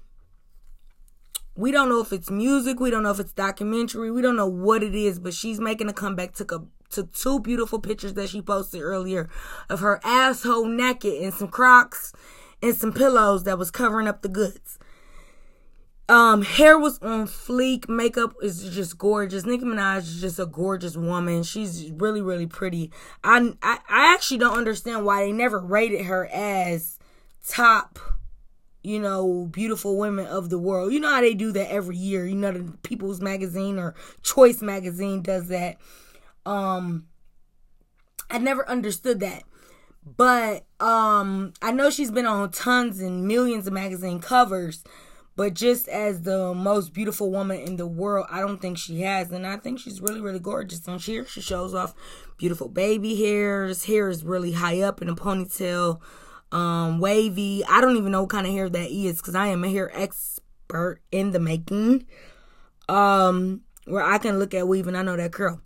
we 1.55 1.71
don't 1.71 1.87
know 1.87 2.01
if 2.01 2.11
it's 2.11 2.31
music, 2.31 2.79
we 2.79 2.89
don't 2.89 3.03
know 3.03 3.11
if 3.11 3.19
it's 3.19 3.33
documentary, 3.33 4.09
we 4.09 4.23
don't 4.23 4.35
know 4.35 4.47
what 4.47 4.81
it 4.81 4.95
is, 4.95 5.19
but 5.19 5.35
she's 5.35 5.59
making 5.59 5.87
a 5.87 5.93
comeback. 5.93 6.33
Took 6.33 6.51
a 6.51 6.63
to 6.93 7.03
two 7.03 7.39
beautiful 7.39 7.79
pictures 7.79 8.13
that 8.13 8.29
she 8.29 8.41
posted 8.41 8.81
earlier 8.81 9.29
of 9.69 9.79
her 9.79 9.99
asshole 10.03 10.65
naked 10.65 11.13
in 11.13 11.31
some 11.31 11.47
Crocs 11.47 12.13
and 12.61 12.75
some 12.75 12.93
pillows 12.93 13.43
that 13.43 13.57
was 13.57 13.71
covering 13.71 14.07
up 14.07 14.21
the 14.21 14.29
goods. 14.29 14.77
Um, 16.09 16.41
hair 16.41 16.77
was 16.77 16.99
on 16.99 17.27
fleek. 17.27 17.87
Makeup 17.87 18.33
is 18.41 18.75
just 18.75 18.97
gorgeous. 18.97 19.45
Nicki 19.45 19.63
Minaj 19.63 19.99
is 19.99 20.21
just 20.21 20.39
a 20.39 20.45
gorgeous 20.45 20.97
woman. 20.97 21.43
She's 21.43 21.91
really, 21.91 22.21
really 22.21 22.45
pretty. 22.45 22.91
I, 23.23 23.53
I, 23.61 23.79
I 23.89 24.13
actually 24.13 24.39
don't 24.39 24.57
understand 24.57 25.05
why 25.05 25.23
they 25.23 25.31
never 25.31 25.59
rated 25.59 26.05
her 26.05 26.27
as 26.27 26.99
top, 27.47 27.99
you 28.83 28.99
know, 28.99 29.47
beautiful 29.49 29.97
women 29.97 30.27
of 30.27 30.49
the 30.49 30.59
world. 30.59 30.91
You 30.91 30.99
know 30.99 31.09
how 31.09 31.21
they 31.21 31.33
do 31.33 31.53
that 31.53 31.71
every 31.71 31.95
year. 31.95 32.25
You 32.25 32.35
know, 32.35 32.51
the 32.51 32.77
People's 32.83 33.21
Magazine 33.21 33.79
or 33.79 33.95
Choice 34.23 34.61
Magazine 34.61 35.21
does 35.21 35.47
that. 35.47 35.77
Um, 36.45 37.07
I 38.29 38.39
never 38.39 38.67
understood 38.67 39.21
that. 39.21 39.43
But 40.05 40.65
um, 40.81 41.53
I 41.61 41.71
know 41.71 41.89
she's 41.89 42.11
been 42.11 42.25
on 42.25 42.51
tons 42.51 42.99
and 42.99 43.25
millions 43.25 43.67
of 43.67 43.73
magazine 43.73 44.19
covers 44.19 44.83
but 45.35 45.55
just 45.55 45.87
as 45.87 46.21
the 46.21 46.53
most 46.53 46.93
beautiful 46.93 47.31
woman 47.31 47.59
in 47.59 47.77
the 47.77 47.87
world, 47.87 48.27
I 48.29 48.39
don't 48.39 48.61
think 48.61 48.77
she 48.77 49.01
has. 49.01 49.31
And 49.31 49.47
I 49.47 49.57
think 49.57 49.79
she's 49.79 49.99
really, 49.99 50.21
really 50.21 50.39
gorgeous. 50.39 50.87
And 50.87 51.01
here 51.01 51.25
she 51.25 51.41
shows 51.41 51.73
off 51.73 51.95
beautiful 52.37 52.69
baby 52.69 53.15
hairs. 53.15 53.85
Hair 53.85 54.09
is 54.09 54.23
really 54.23 54.51
high 54.51 54.81
up 54.81 55.01
in 55.01 55.09
a 55.09 55.15
ponytail, 55.15 55.99
um, 56.51 56.99
wavy. 56.99 57.63
I 57.67 57.81
don't 57.81 57.97
even 57.97 58.11
know 58.11 58.21
what 58.21 58.29
kind 58.29 58.45
of 58.45 58.53
hair 58.53 58.69
that 58.69 58.91
is 58.91 59.17
because 59.17 59.33
I 59.33 59.47
am 59.47 59.63
a 59.63 59.69
hair 59.69 59.91
expert 59.97 61.01
in 61.11 61.31
the 61.31 61.39
making. 61.39 62.05
Um, 62.87 63.61
where 63.85 64.03
I 64.03 64.19
can 64.19 64.37
look 64.37 64.53
at 64.53 64.67
weave 64.67 64.87
and 64.87 64.95
I 64.95 65.01
know 65.01 65.17
that 65.17 65.33
curl. 65.33 65.61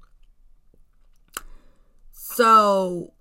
So 2.13 3.13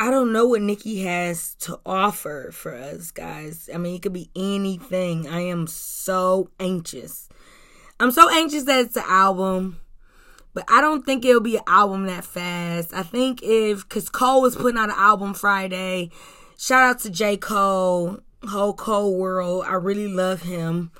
I 0.00 0.10
don't 0.10 0.32
know 0.32 0.46
what 0.46 0.62
Nicki 0.62 1.02
has 1.02 1.54
to 1.56 1.78
offer 1.84 2.48
for 2.54 2.74
us, 2.74 3.10
guys. 3.10 3.68
I 3.72 3.76
mean, 3.76 3.96
it 3.96 4.00
could 4.00 4.14
be 4.14 4.30
anything. 4.34 5.28
I 5.28 5.40
am 5.40 5.66
so 5.66 6.48
anxious. 6.58 7.28
I'm 8.00 8.10
so 8.10 8.30
anxious 8.30 8.64
that 8.64 8.80
it's 8.80 8.96
an 8.96 9.04
album, 9.06 9.78
but 10.54 10.64
I 10.68 10.80
don't 10.80 11.04
think 11.04 11.26
it'll 11.26 11.42
be 11.42 11.58
an 11.58 11.64
album 11.66 12.06
that 12.06 12.24
fast. 12.24 12.94
I 12.94 13.02
think 13.02 13.42
if, 13.42 13.86
because 13.86 14.08
Cole 14.08 14.40
was 14.40 14.56
putting 14.56 14.78
out 14.78 14.88
an 14.88 14.94
album 14.96 15.34
Friday, 15.34 16.10
shout 16.56 16.82
out 16.82 17.00
to 17.00 17.10
J. 17.10 17.36
Cole, 17.36 18.20
whole 18.48 18.72
Cole 18.72 19.18
world. 19.18 19.66
I 19.68 19.74
really 19.74 20.08
love 20.08 20.40
him. 20.40 20.92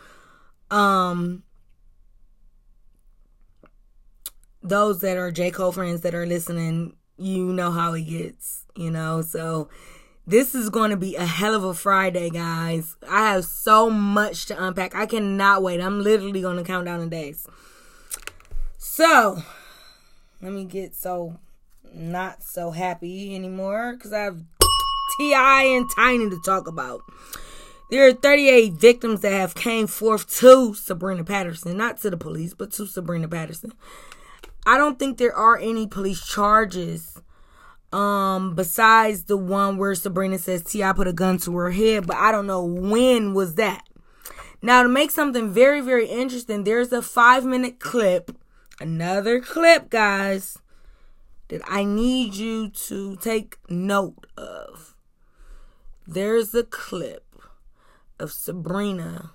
Um, 0.70 1.44
those 4.62 5.00
that 5.00 5.16
are 5.16 5.30
J. 5.30 5.50
Cole 5.50 5.72
friends 5.72 6.02
that 6.02 6.14
are 6.14 6.26
listening, 6.26 6.96
you 7.20 7.52
know 7.52 7.70
how 7.70 7.92
he 7.92 8.02
gets, 8.02 8.64
you 8.74 8.90
know. 8.90 9.22
So 9.22 9.68
this 10.26 10.54
is 10.54 10.70
going 10.70 10.90
to 10.90 10.96
be 10.96 11.16
a 11.16 11.26
hell 11.26 11.54
of 11.54 11.64
a 11.64 11.74
Friday, 11.74 12.30
guys. 12.30 12.96
I 13.08 13.32
have 13.32 13.44
so 13.44 13.90
much 13.90 14.46
to 14.46 14.64
unpack. 14.64 14.94
I 14.94 15.06
cannot 15.06 15.62
wait. 15.62 15.80
I'm 15.80 16.02
literally 16.02 16.40
going 16.40 16.56
to 16.56 16.64
count 16.64 16.86
down 16.86 17.00
the 17.00 17.06
days. 17.06 17.46
So, 18.78 19.42
let 20.40 20.52
me 20.52 20.64
get 20.64 20.94
so 20.94 21.38
not 21.92 22.42
so 22.42 22.70
happy 22.70 23.34
anymore 23.34 23.94
because 23.94 24.12
I 24.12 24.20
have 24.20 24.38
T.I. 25.18 25.62
and 25.64 25.90
Tiny 25.94 26.30
to 26.30 26.40
talk 26.44 26.66
about. 26.66 27.02
There 27.90 28.06
are 28.06 28.12
38 28.12 28.74
victims 28.74 29.20
that 29.22 29.32
have 29.32 29.56
came 29.56 29.88
forth 29.88 30.32
to 30.38 30.74
Sabrina 30.74 31.24
Patterson, 31.24 31.76
not 31.76 32.00
to 32.02 32.10
the 32.10 32.16
police, 32.16 32.54
but 32.54 32.70
to 32.72 32.86
Sabrina 32.86 33.26
Patterson. 33.26 33.72
I 34.66 34.78
don't 34.78 34.98
think 34.98 35.18
there 35.18 35.34
are 35.34 35.58
any 35.58 35.86
police 35.86 36.24
charges 36.26 37.20
um 37.92 38.54
besides 38.54 39.24
the 39.24 39.36
one 39.36 39.76
where 39.76 39.94
Sabrina 39.96 40.38
says 40.38 40.62
T.I. 40.62 40.92
put 40.92 41.08
a 41.08 41.12
gun 41.12 41.38
to 41.38 41.56
her 41.56 41.72
head, 41.72 42.06
but 42.06 42.16
I 42.16 42.30
don't 42.30 42.46
know 42.46 42.64
when 42.64 43.34
was 43.34 43.56
that. 43.56 43.82
Now 44.62 44.82
to 44.82 44.88
make 44.88 45.10
something 45.10 45.50
very 45.50 45.80
very 45.80 46.06
interesting, 46.06 46.64
there's 46.64 46.92
a 46.92 47.02
5 47.02 47.44
minute 47.44 47.80
clip, 47.80 48.30
another 48.80 49.40
clip 49.40 49.90
guys 49.90 50.58
that 51.48 51.62
I 51.66 51.82
need 51.82 52.34
you 52.34 52.68
to 52.70 53.16
take 53.16 53.58
note 53.68 54.26
of. 54.36 54.94
There's 56.06 56.54
a 56.54 56.62
clip 56.62 57.24
of 58.20 58.32
Sabrina 58.32 59.32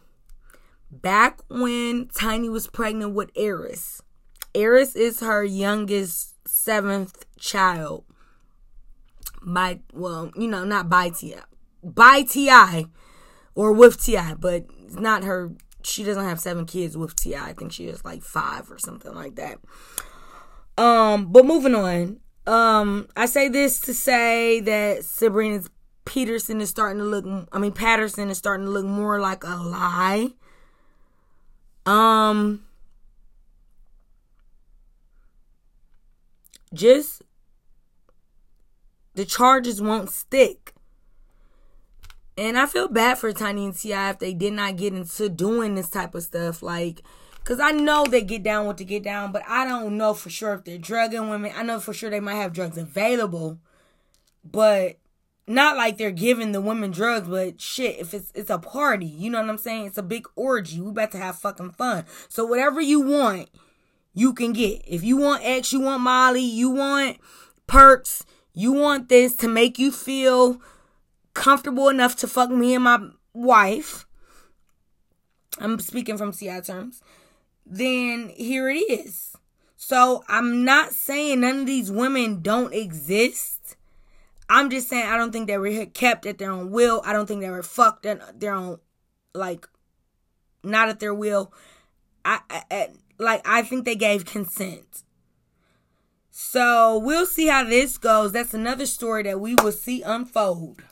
back 0.89 1.41
when 1.49 2.07
Tiny 2.07 2.47
was 2.47 2.67
pregnant 2.67 3.13
with 3.13 3.31
Heiress 3.35 4.01
Heiress 4.55 4.95
is 4.95 5.19
her 5.19 5.43
youngest 5.43 6.35
seventh 6.47 7.25
child. 7.37 8.05
By 9.43 9.81
well, 9.93 10.31
you 10.35 10.47
know, 10.47 10.63
not 10.63 10.89
by 10.89 11.09
T.I. 11.09 11.41
By 11.83 12.23
T.I. 12.23 12.85
or 13.53 13.71
with 13.71 14.03
T.I., 14.03 14.33
but 14.35 14.65
it's 14.83 14.95
not 14.95 15.23
her 15.23 15.51
she 15.83 16.03
doesn't 16.03 16.23
have 16.23 16.39
seven 16.39 16.65
kids 16.65 16.97
with 16.97 17.15
T.I. 17.15 17.49
I 17.49 17.53
think 17.53 17.71
she 17.71 17.85
has 17.87 18.03
like 18.03 18.23
five 18.23 18.71
or 18.71 18.79
something 18.79 19.13
like 19.13 19.35
that. 19.35 19.59
Um, 20.77 21.31
but 21.31 21.45
moving 21.45 21.75
on. 21.75 22.19
Um, 22.47 23.07
I 23.15 23.27
say 23.27 23.49
this 23.49 23.79
to 23.81 23.93
say 23.93 24.59
that 24.61 25.03
Sabrina's 25.03 25.69
Peterson 26.05 26.61
is 26.61 26.69
starting 26.69 26.99
to 26.99 27.05
look 27.05 27.25
I 27.51 27.57
mean 27.57 27.71
Patterson 27.71 28.29
is 28.29 28.37
starting 28.37 28.67
to 28.67 28.71
look 28.71 28.85
more 28.85 29.19
like 29.19 29.43
a 29.43 29.55
lie. 29.55 30.29
Um 31.85 32.64
just 36.73 37.21
the 39.13 39.25
charges 39.25 39.81
won't 39.81 40.09
stick. 40.09 40.73
And 42.37 42.57
I 42.57 42.65
feel 42.65 42.89
bad 42.89 43.17
for 43.17 43.31
Tiny 43.31 43.65
and 43.65 43.75
T.I. 43.75 44.09
if 44.09 44.19
they 44.19 44.33
did 44.33 44.53
not 44.53 44.75
get 44.75 44.93
into 44.93 45.29
doing 45.29 45.75
this 45.75 45.89
type 45.89 46.15
of 46.15 46.23
stuff. 46.23 46.61
Like, 46.61 47.01
because 47.37 47.59
I 47.59 47.71
know 47.71 48.05
they 48.05 48.23
get 48.23 48.43
down 48.43 48.65
what 48.65 48.77
to 48.79 48.85
get 48.85 49.03
down, 49.03 49.31
but 49.31 49.43
I 49.47 49.65
don't 49.65 49.97
know 49.97 50.13
for 50.13 50.29
sure 50.29 50.53
if 50.53 50.65
they're 50.65 50.77
drugging 50.77 51.29
women. 51.29 51.53
I 51.55 51.63
know 51.63 51.79
for 51.79 51.93
sure 51.93 52.09
they 52.09 52.19
might 52.19 52.35
have 52.35 52.51
drugs 52.51 52.77
available, 52.77 53.59
but 54.43 54.97
not 55.47 55.77
like 55.77 55.97
they're 55.97 56.11
giving 56.11 56.51
the 56.51 56.61
women 56.61 56.91
drugs, 56.91 57.27
but 57.27 57.61
shit, 57.61 57.99
if 57.99 58.13
it's 58.13 58.31
it's 58.33 58.49
a 58.49 58.57
party, 58.57 59.05
you 59.05 59.29
know 59.29 59.39
what 59.39 59.49
I'm 59.49 59.57
saying? 59.57 59.85
It's 59.85 59.97
a 59.97 60.03
big 60.03 60.27
orgy. 60.35 60.81
We 60.81 60.89
about 60.89 61.11
to 61.11 61.19
have 61.19 61.37
fucking 61.37 61.73
fun. 61.73 62.05
So 62.29 62.45
whatever 62.45 62.81
you 62.81 63.01
want, 63.01 63.49
you 64.15 64.33
can 64.33 64.53
get. 64.53 64.81
If 64.87 65.03
you 65.03 65.17
want 65.17 65.43
X, 65.45 65.71
you 65.71 65.81
want 65.81 66.01
Molly, 66.01 66.41
you 66.41 66.71
want 66.71 67.17
perks, 67.67 68.25
you 68.53 68.71
want 68.71 69.09
this 69.09 69.35
to 69.35 69.47
make 69.47 69.77
you 69.77 69.91
feel 69.91 70.59
comfortable 71.33 71.89
enough 71.89 72.15
to 72.17 72.27
fuck 72.27 72.49
me 72.49 72.73
and 72.73 72.85
my 72.85 73.09
wife. 73.33 74.07
I'm 75.59 75.79
speaking 75.79 76.17
from 76.17 76.31
CI 76.31 76.61
terms. 76.61 77.01
Then 77.65 78.29
here 78.29 78.69
it 78.69 78.77
is. 78.77 79.35
So 79.75 80.23
I'm 80.27 80.63
not 80.63 80.93
saying 80.93 81.41
none 81.41 81.59
of 81.59 81.65
these 81.65 81.91
women 81.91 82.41
don't 82.41 82.73
exist. 82.73 83.75
I'm 84.49 84.69
just 84.69 84.87
saying 84.87 85.07
I 85.07 85.17
don't 85.17 85.31
think 85.31 85.47
they 85.47 85.57
were 85.57 85.85
kept 85.87 86.25
at 86.25 86.37
their 86.37 86.51
own 86.51 86.71
will. 86.71 87.01
I 87.03 87.13
don't 87.13 87.25
think 87.25 87.41
they 87.41 87.49
were 87.49 87.63
fucked 87.63 88.05
at 88.05 88.39
their 88.39 88.53
own, 88.53 88.79
like, 89.33 89.67
not 90.63 90.87
at 90.87 90.99
their 90.99 91.13
will. 91.13 91.51
I, 92.23 92.39
I 92.49 92.89
like 93.17 93.41
I 93.45 93.61
think 93.61 93.85
they 93.85 93.95
gave 93.95 94.25
consent. 94.25 95.03
So 96.31 96.97
we'll 96.97 97.25
see 97.25 97.47
how 97.47 97.63
this 97.63 97.97
goes. 97.97 98.33
That's 98.33 98.53
another 98.53 98.85
story 98.85 99.23
that 99.23 99.39
we 99.39 99.55
will 99.55 99.71
see 99.71 100.01
unfold. 100.01 100.83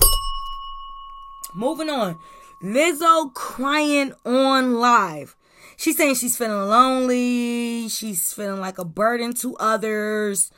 Moving 1.54 1.90
on. 1.90 2.18
Lizzo 2.64 3.34
crying 3.34 4.14
on 4.26 4.76
live. 4.76 5.36
she's 5.76 5.98
saying 5.98 6.16
she's 6.16 6.38
feeling 6.38 6.70
lonely. 6.70 7.90
She's 7.90 8.32
feeling 8.32 8.62
like 8.62 8.78
a 8.78 8.86
burden 8.86 9.34
to 9.36 9.58
others. 9.58 10.50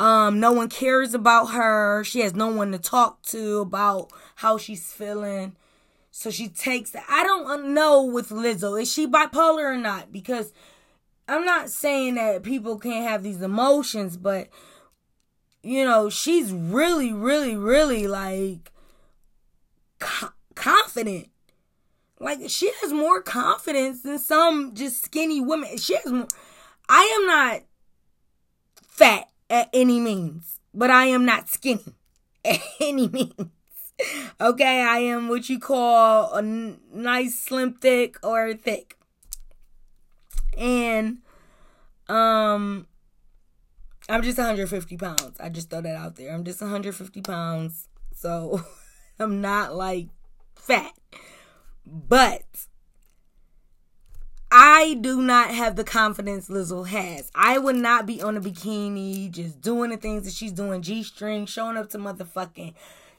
Um, 0.00 0.40
no 0.40 0.50
one 0.50 0.68
cares 0.68 1.14
about 1.14 1.52
her. 1.52 2.02
She 2.02 2.20
has 2.20 2.34
no 2.34 2.48
one 2.48 2.72
to 2.72 2.78
talk 2.78 3.22
to 3.26 3.60
about 3.60 4.10
how 4.36 4.58
she's 4.58 4.92
feeling. 4.92 5.54
So 6.10 6.30
she 6.30 6.48
takes. 6.48 6.94
I 7.08 7.22
don't 7.22 7.72
know 7.72 8.02
with 8.02 8.30
Lizzo. 8.30 8.80
Is 8.80 8.92
she 8.92 9.06
bipolar 9.06 9.64
or 9.64 9.76
not? 9.76 10.12
Because 10.12 10.52
I'm 11.26 11.44
not 11.44 11.70
saying 11.70 12.16
that 12.16 12.42
people 12.42 12.78
can't 12.78 13.08
have 13.08 13.22
these 13.22 13.40
emotions, 13.40 14.16
but 14.16 14.48
you 15.62 15.84
know, 15.84 16.10
she's 16.10 16.52
really, 16.52 17.12
really, 17.12 17.56
really 17.56 18.06
like 18.06 18.70
co- 19.98 20.32
confident. 20.54 21.30
Like 22.20 22.40
she 22.48 22.70
has 22.82 22.92
more 22.92 23.22
confidence 23.22 24.02
than 24.02 24.18
some 24.18 24.74
just 24.74 25.02
skinny 25.02 25.40
women. 25.40 25.78
She 25.78 25.94
has 25.96 26.12
more. 26.12 26.28
I 26.88 27.18
am 27.18 27.26
not 27.26 27.62
fat 28.86 29.28
at 29.48 29.70
any 29.72 30.00
means, 30.00 30.60
but 30.74 30.90
I 30.90 31.06
am 31.06 31.24
not 31.24 31.48
skinny 31.48 31.94
at 32.44 32.60
any 32.80 33.08
means. 33.08 33.50
Okay, 34.40 34.82
I 34.82 34.98
am 34.98 35.28
what 35.28 35.48
you 35.48 35.58
call 35.58 36.34
a 36.34 36.42
nice, 36.42 37.38
slim, 37.38 37.74
thick, 37.74 38.18
or 38.22 38.52
thick. 38.54 38.98
And, 40.58 41.18
um, 42.08 42.86
I'm 44.08 44.22
just 44.22 44.38
150 44.38 44.96
pounds. 44.96 45.40
I 45.40 45.48
just 45.48 45.70
throw 45.70 45.80
that 45.80 45.96
out 45.96 46.16
there. 46.16 46.32
I'm 46.34 46.44
just 46.44 46.60
150 46.60 47.22
pounds. 47.22 47.88
So 48.14 48.60
I'm 49.18 49.40
not 49.40 49.74
like 49.74 50.08
fat. 50.54 50.92
But 51.86 52.44
I 54.50 54.94
do 55.00 55.20
not 55.20 55.50
have 55.50 55.76
the 55.76 55.84
confidence 55.84 56.48
Lizzo 56.48 56.86
has. 56.86 57.30
I 57.34 57.58
would 57.58 57.76
not 57.76 58.06
be 58.06 58.22
on 58.22 58.36
a 58.36 58.40
bikini 58.40 59.30
just 59.30 59.60
doing 59.60 59.90
the 59.90 59.96
things 59.96 60.24
that 60.24 60.32
she's 60.32 60.52
doing, 60.52 60.82
G 60.82 61.02
string, 61.02 61.46
showing 61.46 61.76
up 61.76 61.90
to 61.90 61.98
motherfucking 61.98 62.74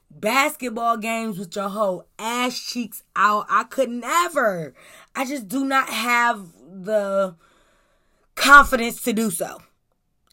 basketball 0.09 0.97
games 0.97 1.37
with 1.37 1.55
your 1.55 1.69
whole 1.69 2.07
ass 2.17 2.59
cheeks 2.59 3.03
out. 3.15 3.45
I 3.49 3.65
could 3.65 3.89
never. 3.89 4.73
I 5.15 5.25
just 5.25 5.47
do 5.47 5.65
not 5.65 5.89
have 5.89 6.47
the 6.83 7.35
confidence 8.35 9.01
to 9.03 9.13
do 9.13 9.31
so. 9.31 9.61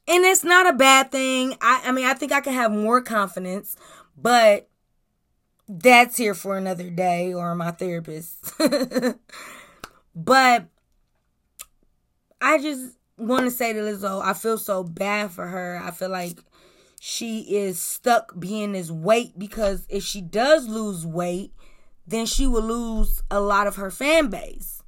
And 0.09 0.25
it's 0.25 0.45
not 0.45 0.69
a 0.69 0.73
bad 0.73 1.13
thing. 1.13 1.57
I, 1.61 1.83
I 1.87 1.93
mean, 1.93 2.05
I 2.05 2.15
think 2.15 2.33
I 2.33 2.41
can 2.41 2.55
have 2.55 2.73
more 2.73 3.01
confidence, 3.01 3.77
but 4.17 4.69
that's 5.69 6.17
here 6.17 6.35
for 6.35 6.57
another 6.57 6.91
day 6.91 7.33
or 7.33 7.55
my 7.55 7.71
therapist. 7.71 8.53
but 10.15 10.67
I 12.41 12.59
just 12.59 12.97
want 13.17 13.45
to 13.45 13.51
say 13.51 13.73
to 13.73 13.81
Lizzo, 13.81 14.23
I 14.23 14.33
feel 14.33 14.59
so 14.59 14.83
bad 14.83 15.31
for 15.31 15.47
her. 15.47 15.81
I 15.83 15.93
feel 15.93 16.11
like 16.11 16.39
she 17.01 17.41
is 17.57 17.81
stuck 17.81 18.39
being 18.39 18.73
this 18.73 18.91
weight 18.91 19.39
because 19.39 19.87
if 19.89 20.03
she 20.03 20.21
does 20.21 20.69
lose 20.69 21.07
weight, 21.07 21.53
then 22.07 22.27
she 22.27 22.47
will 22.47 22.63
lose 22.63 23.23
a 23.31 23.41
lot 23.41 23.67
of 23.67 23.77
her 23.77 23.91
fan 23.91 24.29
base. 24.29 24.82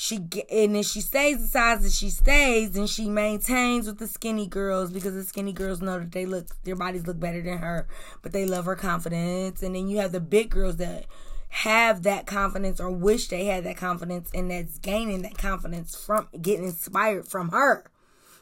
She 0.00 0.18
and 0.48 0.76
if 0.76 0.86
she 0.86 1.00
stays 1.00 1.40
the 1.40 1.48
size 1.48 1.82
that 1.82 1.90
she 1.90 2.10
stays, 2.10 2.76
and 2.76 2.88
she 2.88 3.08
maintains 3.08 3.88
with 3.88 3.98
the 3.98 4.06
skinny 4.06 4.46
girls 4.46 4.92
because 4.92 5.14
the 5.14 5.24
skinny 5.24 5.52
girls 5.52 5.82
know 5.82 5.98
that 5.98 6.12
they 6.12 6.24
look 6.24 6.46
their 6.62 6.76
bodies 6.76 7.04
look 7.04 7.18
better 7.18 7.42
than 7.42 7.58
her, 7.58 7.88
but 8.22 8.30
they 8.30 8.46
love 8.46 8.66
her 8.66 8.76
confidence. 8.76 9.60
And 9.60 9.74
then 9.74 9.88
you 9.88 9.98
have 9.98 10.12
the 10.12 10.20
big 10.20 10.50
girls 10.50 10.76
that 10.76 11.06
have 11.48 12.04
that 12.04 12.26
confidence 12.26 12.78
or 12.78 12.92
wish 12.92 13.26
they 13.26 13.46
had 13.46 13.64
that 13.64 13.76
confidence 13.76 14.30
and 14.32 14.52
that's 14.52 14.78
gaining 14.78 15.22
that 15.22 15.36
confidence 15.36 15.96
from 15.96 16.28
getting 16.40 16.66
inspired 16.66 17.26
from 17.26 17.48
her. 17.48 17.90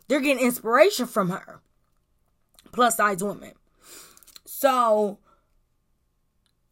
They're 0.08 0.20
getting 0.20 0.44
inspiration 0.44 1.06
from 1.06 1.30
her. 1.30 1.62
Plus 2.70 2.98
size 2.98 3.24
women. 3.24 3.52
So 4.44 5.20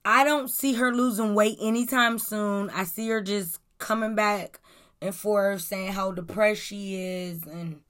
I 0.04 0.24
don't 0.24 0.50
see 0.50 0.74
her 0.74 0.94
losing 0.94 1.34
weight 1.34 1.56
anytime 1.58 2.18
soon. 2.18 2.68
I 2.68 2.84
see 2.84 3.08
her 3.08 3.22
just 3.22 3.60
coming 3.78 4.14
back 4.14 4.60
and 5.04 5.14
forth 5.14 5.60
saying 5.60 5.92
how 5.92 6.12
depressed 6.12 6.62
she 6.62 6.96
is 6.96 7.42
and 7.44 7.80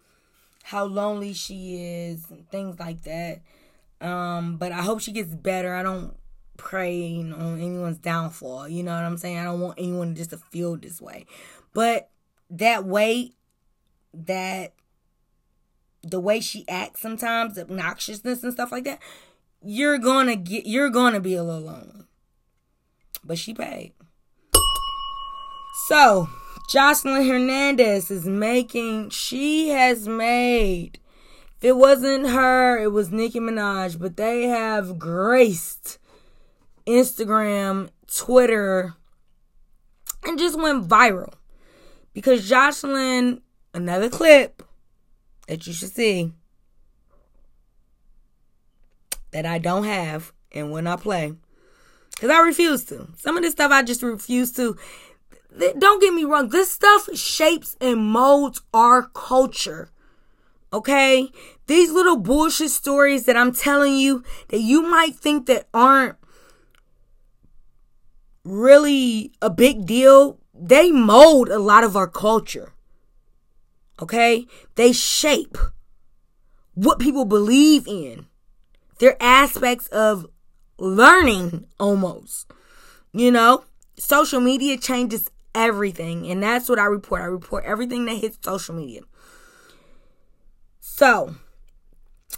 how 0.65 0.85
lonely 0.85 1.33
she 1.33 1.77
is 1.77 2.29
and 2.31 2.49
things 2.51 2.79
like 2.81 3.03
that. 3.05 3.41
Um, 4.01 4.57
but 4.57 4.73
I 4.73 4.83
hope 4.83 5.01
she 5.01 5.13
gets 5.13 5.33
better. 5.33 5.75
I 5.75 5.83
don't 5.83 6.17
preying 6.57 7.33
on 7.33 7.61
anyone's 7.61 7.99
downfall. 7.99 8.69
You 8.69 8.83
know 8.83 8.95
what 8.95 9.05
I'm 9.05 9.17
saying? 9.17 9.39
I 9.39 9.45
don't 9.45 9.61
want 9.61 9.79
anyone 9.79 10.15
just 10.17 10.31
to 10.31 10.39
feel 10.39 10.77
this 10.77 11.01
way. 11.01 11.27
But 11.73 12.11
that 12.51 12.85
weight, 12.85 13.35
that 14.13 14.75
the 16.03 16.21
way 16.21 16.41
she 16.41 16.69
acts 16.69 17.01
sometimes, 17.01 17.57
obnoxiousness 17.57 18.43
and 18.43 18.53
stuff 18.53 18.73
like 18.73 18.85
that, 18.85 19.01
you're 19.63 19.99
gonna 19.99 20.37
get 20.37 20.67
you're 20.67 20.91
gonna 20.91 21.21
be 21.21 21.35
a 21.35 21.45
little 21.45 21.63
lonely. 21.63 22.07
But 23.23 23.39
she 23.39 23.55
paid. 23.55 23.93
So 25.89 26.29
Joseline 26.69 27.29
Hernandez 27.29 28.11
is 28.11 28.27
making 28.27 29.11
she 29.11 29.69
has 29.69 30.09
made 30.09 30.99
if 31.65 31.71
it 31.71 31.77
wasn't 31.77 32.29
her, 32.29 32.79
it 32.79 32.93
was 32.93 33.11
Nicki 33.11 33.41
Minaj, 33.41 33.99
but 33.99 34.19
they 34.19 34.43
have 34.49 34.99
graced 34.99 35.99
Instagram, 36.87 37.89
Twitter, 38.07 38.95
and 40.25 40.39
just 40.39 40.59
went 40.61 40.87
viral. 40.87 41.33
Because 42.13 42.51
Joseline, 42.51 43.41
another 43.73 44.11
clip 44.11 44.63
that 45.49 45.67
you 45.67 45.73
should 45.73 45.91
see 45.91 46.33
that 49.31 49.47
I 49.47 49.57
don't 49.57 49.85
have 49.85 50.35
and 50.53 50.71
when 50.71 50.87
I 50.87 50.97
play. 50.97 51.33
Because 52.11 52.29
I 52.29 52.41
refuse 52.41 52.85
to. 52.85 53.09
Some 53.17 53.39
of 53.39 53.43
this 53.43 53.53
stuff 53.53 53.73
I 53.73 53.83
just 53.83 54.03
refuse 54.03 54.53
to. 54.53 54.77
Don't 55.57 56.01
get 56.01 56.13
me 56.13 56.25
wrong. 56.25 56.49
This 56.49 56.71
stuff 56.71 57.09
shapes 57.15 57.77
and 57.81 58.05
molds 58.05 58.61
our 58.73 59.03
culture. 59.03 59.91
Okay? 60.73 61.31
These 61.67 61.93
little 61.93 62.17
bullshit 62.17 62.71
stories 62.71 63.25
that 63.27 63.37
I'm 63.37 63.53
telling 63.53 63.97
you 63.97 64.25
that 64.49 64.61
you 64.61 64.83
might 64.83 65.15
think 65.15 65.47
that 65.47 65.69
aren't 65.73 66.17
really 68.45 69.33
a 69.41 69.49
big 69.49 69.87
deal, 69.87 70.41
they 70.53 70.91
mold 70.91 71.49
a 71.49 71.59
lot 71.59 71.85
of 71.85 71.97
our 71.97 72.09
culture. 72.09 72.73
Okay? 74.03 74.47
They 74.75 74.93
shape 74.93 75.57
what 76.75 76.99
people 76.99 77.25
believe 77.25 77.87
in. 77.87 78.27
They're 78.99 79.17
aspects 79.21 79.87
of 79.89 80.27
learning 80.79 81.67
almost. 81.79 82.51
You 83.13 83.31
know, 83.31 83.65
social 83.97 84.41
media 84.41 84.77
changes 84.77 85.31
everything, 85.55 86.31
and 86.31 86.43
that's 86.43 86.69
what 86.69 86.79
I 86.79 86.85
report. 86.85 87.23
I 87.23 87.27
report 87.27 87.65
everything 87.65 88.05
that 88.07 88.17
hits 88.17 88.39
social 88.43 88.75
media. 88.75 89.03
So, 90.81 91.37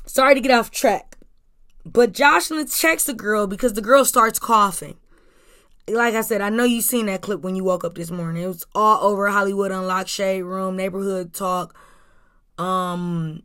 sorry 0.07 0.35
to 0.35 0.41
get 0.41 0.53
off 0.53 0.71
track, 0.71 1.17
but 1.85 2.13
Joseline 2.13 2.75
checks 2.75 3.05
the 3.05 3.15
girl 3.15 3.47
because 3.47 3.75
the 3.75 3.83
girl 3.83 4.05
starts 4.05 4.39
coughing 4.39 4.97
like 5.89 6.15
I 6.15 6.21
said, 6.21 6.41
I 6.41 6.49
know 6.49 6.65
you 6.65 6.81
seen 6.81 7.07
that 7.07 7.21
clip 7.23 7.43
when 7.43 7.55
you 7.55 7.65
woke 7.65 7.85
up 7.85 7.95
this 7.95 8.11
morning. 8.11 8.43
It 8.43 8.49
was 8.49 8.67
all 8.75 9.05
over 9.05 9.29
Hollywood 9.29 9.71
Unlocked 9.71 10.09
Shade 10.09 10.43
Room, 10.43 10.77
Neighborhood 10.77 11.33
Talk. 11.33 11.77
Um 12.59 13.43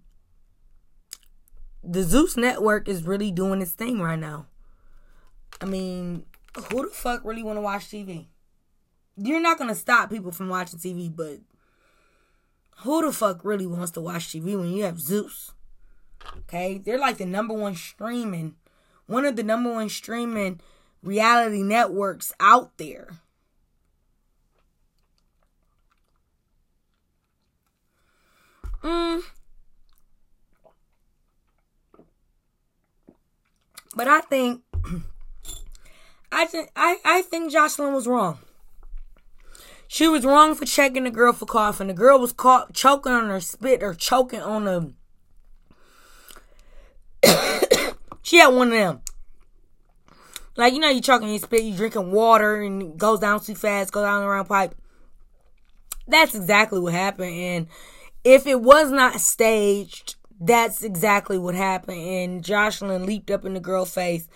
the 1.84 2.04
Zeus 2.04 2.38
network 2.38 2.88
is 2.88 3.04
really 3.04 3.32
doing 3.32 3.62
its 3.62 3.72
thing 3.72 4.00
right 4.00 4.20
now. 4.20 4.46
I 5.60 5.66
mean, 5.66 6.26
who 6.56 6.84
the 6.88 6.94
fuck 6.94 7.22
really 7.24 7.44
want 7.44 7.58
to 7.58 7.62
watch 7.62 7.86
TV? 7.86 8.28
You're 9.18 9.42
not 9.42 9.58
gonna 9.58 9.76
stop 9.76 10.10
people 10.10 10.32
from 10.32 10.50
watching 10.50 10.80
TV, 10.80 11.14
but 11.14 11.40
who 12.78 13.06
the 13.06 13.12
fuck 13.12 13.44
really 13.44 13.68
wants 13.68 13.92
to 13.92 14.02
watch 14.02 14.28
TV 14.28 14.58
when 14.58 14.72
you 14.72 14.84
have 14.84 15.00
Zeus? 15.00 15.54
Okay, 16.40 16.78
they're 16.78 17.00
like 17.00 17.18
the 17.18 17.26
number 17.26 17.54
one 17.54 17.76
streaming, 17.76 18.56
one 19.06 19.26
of 19.26 19.36
the 19.36 19.44
number 19.44 19.72
one 19.72 19.90
streaming 19.90 20.60
reality 21.04 21.64
networks 21.64 22.32
out 22.40 22.78
there. 22.78 23.10
Mm. 28.84 29.22
But 33.96 34.08
I 34.08 34.22
think 34.22 34.62
I 36.32 36.46
think 36.46 36.70
I, 36.76 36.98
I 37.04 37.22
think 37.24 37.54
Joseline 37.54 37.94
was 37.94 38.08
wrong. 38.08 38.40
She 39.94 40.08
was 40.08 40.24
wrong 40.24 40.56
for 40.56 40.64
checking 40.64 41.04
the 41.04 41.12
girl 41.12 41.34
for 41.34 41.46
coughing. 41.46 41.88
The 41.88 41.94
girl 41.94 42.18
was 42.18 42.32
caught 42.32 42.74
choking 42.74 43.12
on 43.12 43.28
her 43.28 43.42
spit 43.42 43.84
or 43.84 43.94
choking 43.94 44.40
on 44.40 44.64
the. 44.64 44.94
she 48.22 48.38
had 48.38 48.54
one 48.54 48.70
of 48.70 48.74
them. 48.74 49.02
Like, 50.56 50.72
you 50.74 50.80
know, 50.80 50.88
you're 50.88 51.02
choking 51.02 51.28
your 51.28 51.40
spit, 51.40 51.64
you 51.64 51.76
drinking 51.76 52.14
water 52.14 52.62
and 52.62 52.82
it 52.82 52.98
goes 52.98 53.20
down 53.20 53.42
too 53.42 53.54
fast, 53.54 53.92
goes 53.92 54.06
down 54.06 54.22
the 54.22 54.30
wrong 54.30 54.46
pipe. 54.46 54.76
that's 56.08 56.36
exactly 56.36 56.80
what 56.80 56.94
happened. 56.94 57.34
And 57.34 57.68
if 58.24 58.48
it 58.48 58.62
was 58.62 58.92
not 58.92 59.20
staged, 59.20 60.16
that's 60.40 60.84
exactly 60.84 61.38
what 61.38 61.54
happened. 61.54 62.00
And 62.00 62.42
Joseline 62.42 63.06
leaped 63.06 63.30
up 63.30 63.44
in 63.44 63.56
the 63.56 63.60
girl's 63.60 63.94
face. 63.94 64.30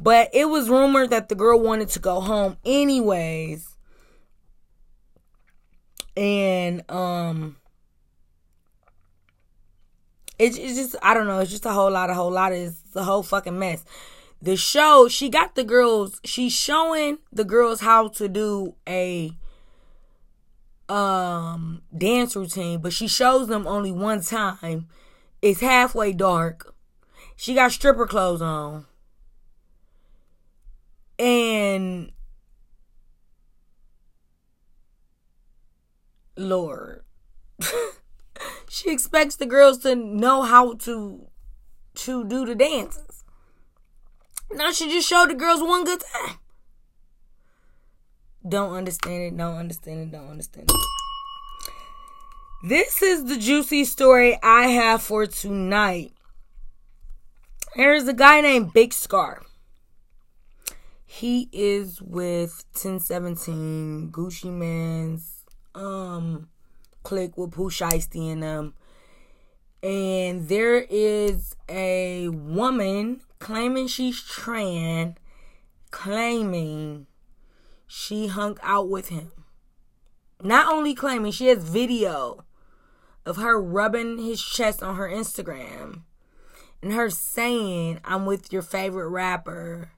But 0.00 0.30
it 0.32 0.44
was 0.44 0.70
rumored 0.70 1.10
that 1.10 1.28
the 1.28 1.34
girl 1.34 1.58
wanted 1.58 1.88
to 1.88 1.98
go 1.98 2.20
home 2.20 2.58
anyways. 2.64 3.69
And 6.16 6.88
um 6.90 7.56
it's, 10.38 10.56
it's 10.56 10.74
just 10.74 10.96
I 11.02 11.14
don't 11.14 11.26
know, 11.26 11.38
it's 11.38 11.50
just 11.50 11.66
a 11.66 11.72
whole 11.72 11.90
lot, 11.90 12.10
a 12.10 12.14
whole 12.14 12.30
lot. 12.30 12.52
It's 12.52 12.80
a 12.94 13.04
whole 13.04 13.22
fucking 13.22 13.58
mess. 13.58 13.84
The 14.42 14.56
show, 14.56 15.06
she 15.08 15.28
got 15.28 15.54
the 15.54 15.64
girls, 15.64 16.18
she's 16.24 16.54
showing 16.54 17.18
the 17.30 17.44
girls 17.44 17.82
how 17.82 18.08
to 18.08 18.26
do 18.28 18.74
a 18.88 19.32
um 20.88 21.82
dance 21.96 22.34
routine, 22.34 22.80
but 22.80 22.92
she 22.92 23.06
shows 23.06 23.48
them 23.48 23.66
only 23.66 23.92
one 23.92 24.22
time. 24.22 24.88
It's 25.42 25.60
halfway 25.60 26.12
dark. 26.12 26.74
She 27.36 27.54
got 27.54 27.72
stripper 27.72 28.06
clothes 28.06 28.42
on. 28.42 28.86
And 31.18 32.12
Lord. 36.40 37.04
she 38.68 38.90
expects 38.90 39.36
the 39.36 39.46
girls 39.46 39.78
to 39.78 39.94
know 39.94 40.42
how 40.42 40.74
to 40.74 41.26
to 41.94 42.24
do 42.24 42.46
the 42.46 42.54
dances. 42.54 43.24
Now 44.52 44.72
she 44.72 44.90
just 44.90 45.08
showed 45.08 45.30
the 45.30 45.34
girls 45.34 45.62
one 45.62 45.84
good 45.84 46.02
time. 46.14 46.38
Don't 48.48 48.72
understand 48.72 49.22
it, 49.22 49.36
don't 49.36 49.56
understand 49.56 50.00
it, 50.00 50.12
don't 50.12 50.30
understand 50.30 50.70
it. 50.70 50.76
This 52.68 53.02
is 53.02 53.26
the 53.26 53.36
juicy 53.36 53.84
story 53.84 54.38
I 54.42 54.68
have 54.68 55.02
for 55.02 55.26
tonight. 55.26 56.12
There's 57.76 58.08
a 58.08 58.14
guy 58.14 58.40
named 58.40 58.72
Big 58.72 58.92
Scarr. 58.92 59.42
He 61.06 61.48
is 61.52 62.00
with 62.00 62.64
1017 62.72 64.10
Gucci 64.10 64.50
Mane's 64.50 65.39
um 65.74 66.48
click 67.02 67.36
with 67.36 67.52
Pooh 67.52 67.70
Shiesty 67.70 68.30
in 68.30 68.40
them. 68.40 68.74
And 69.82 70.48
there 70.48 70.86
is 70.90 71.56
a 71.68 72.28
woman 72.28 73.22
claiming 73.38 73.86
she's 73.86 74.22
trans, 74.22 75.16
claiming 75.90 77.06
she 77.86 78.26
hung 78.26 78.58
out 78.62 78.88
with 78.88 79.08
him. 79.08 79.32
Not 80.42 80.72
only 80.72 80.94
claiming, 80.94 81.32
she 81.32 81.46
has 81.46 81.62
video 81.62 82.44
of 83.26 83.36
her 83.36 83.60
rubbing 83.60 84.18
his 84.18 84.42
chest 84.42 84.82
on 84.82 84.96
her 84.96 85.08
Instagram 85.08 86.02
and 86.82 86.92
her 86.92 87.10
saying, 87.10 88.00
I'm 88.04 88.26
with 88.26 88.52
your 88.52 88.62
favorite 88.62 89.08
rapper. 89.08 89.90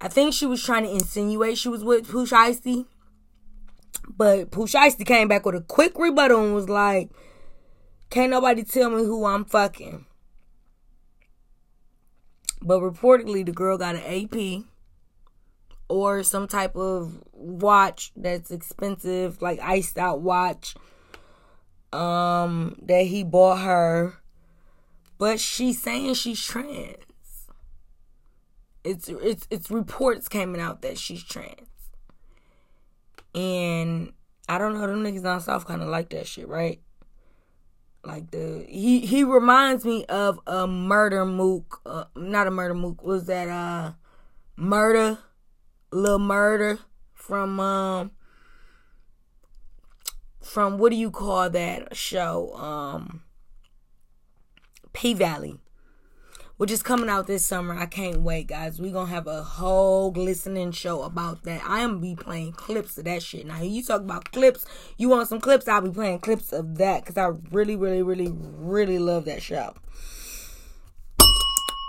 I 0.00 0.08
think 0.08 0.34
she 0.34 0.46
was 0.46 0.62
trying 0.62 0.84
to 0.84 0.90
insinuate 0.90 1.58
she 1.58 1.68
was 1.68 1.84
with 1.84 2.08
Pooh 2.10 2.26
Shiesty. 2.26 2.86
But 4.08 4.50
Shiesty 4.50 5.06
came 5.06 5.28
back 5.28 5.46
with 5.46 5.54
a 5.54 5.60
quick 5.60 5.98
rebuttal 5.98 6.44
and 6.44 6.54
was 6.54 6.68
like, 6.68 7.10
Can't 8.10 8.30
nobody 8.30 8.62
tell 8.62 8.90
me 8.90 9.02
who 9.04 9.24
I'm 9.24 9.44
fucking. 9.44 10.06
But 12.62 12.80
reportedly, 12.80 13.46
the 13.46 13.52
girl 13.52 13.78
got 13.78 13.94
an 13.94 14.02
AP 14.02 14.64
or 15.88 16.22
some 16.22 16.46
type 16.46 16.76
of 16.76 17.22
watch 17.32 18.12
that's 18.14 18.50
expensive, 18.50 19.40
like 19.40 19.58
iced 19.60 19.98
out 19.98 20.20
watch 20.20 20.74
um 21.92 22.76
that 22.82 23.06
he 23.06 23.24
bought 23.24 23.60
her. 23.60 24.14
But 25.18 25.40
she's 25.40 25.82
saying 25.82 26.14
she's 26.14 26.42
trans. 26.42 26.96
It's 28.84 29.08
it's 29.08 29.46
it's 29.50 29.70
reports 29.70 30.28
coming 30.28 30.60
out 30.60 30.82
that 30.82 30.98
she's 30.98 31.22
trans. 31.22 31.79
And 33.34 34.12
I 34.48 34.58
don't 34.58 34.74
know, 34.74 34.86
them 34.86 35.04
niggas 35.04 35.22
down 35.22 35.40
south 35.40 35.66
kind 35.66 35.82
of 35.82 35.88
like 35.88 36.10
that 36.10 36.26
shit, 36.26 36.48
right? 36.48 36.80
Like 38.02 38.30
the 38.30 38.64
he 38.68 39.00
he 39.00 39.24
reminds 39.24 39.84
me 39.84 40.04
of 40.06 40.40
a 40.46 40.66
murder 40.66 41.26
mook, 41.26 41.82
uh, 41.84 42.04
not 42.16 42.46
a 42.46 42.50
murder 42.50 42.74
mook. 42.74 43.02
Was 43.02 43.26
that 43.26 43.48
uh 43.48 43.92
murder, 44.56 45.18
little 45.92 46.18
murder 46.18 46.78
from 47.12 47.60
um 47.60 48.10
from 50.40 50.78
what 50.78 50.90
do 50.90 50.96
you 50.96 51.10
call 51.10 51.50
that 51.50 51.94
show 51.94 52.54
um 52.54 53.22
P 54.92 55.12
Valley 55.14 55.58
which 56.60 56.70
is 56.70 56.82
coming 56.82 57.08
out 57.08 57.26
this 57.26 57.46
summer. 57.46 57.74
I 57.74 57.86
can't 57.86 58.20
wait, 58.20 58.48
guys. 58.48 58.78
We're 58.78 58.92
gonna 58.92 59.08
have 59.08 59.26
a 59.26 59.42
whole 59.42 60.12
listening 60.12 60.72
show 60.72 61.04
about 61.04 61.44
that. 61.44 61.62
I 61.66 61.80
am 61.80 62.00
be 62.00 62.14
playing 62.14 62.52
clips 62.52 62.98
of 62.98 63.06
that 63.06 63.22
shit. 63.22 63.46
Now, 63.46 63.62
you 63.62 63.82
talk 63.82 64.02
about 64.02 64.30
clips, 64.30 64.66
you 64.98 65.08
want 65.08 65.30
some 65.30 65.40
clips, 65.40 65.66
I'll 65.66 65.80
be 65.80 65.88
playing 65.88 66.18
clips 66.18 66.52
of 66.52 66.76
that 66.76 67.00
because 67.00 67.16
I 67.16 67.28
really, 67.50 67.76
really, 67.76 68.02
really, 68.02 68.30
really 68.30 68.98
love 68.98 69.24
that 69.24 69.40
show. 69.40 69.72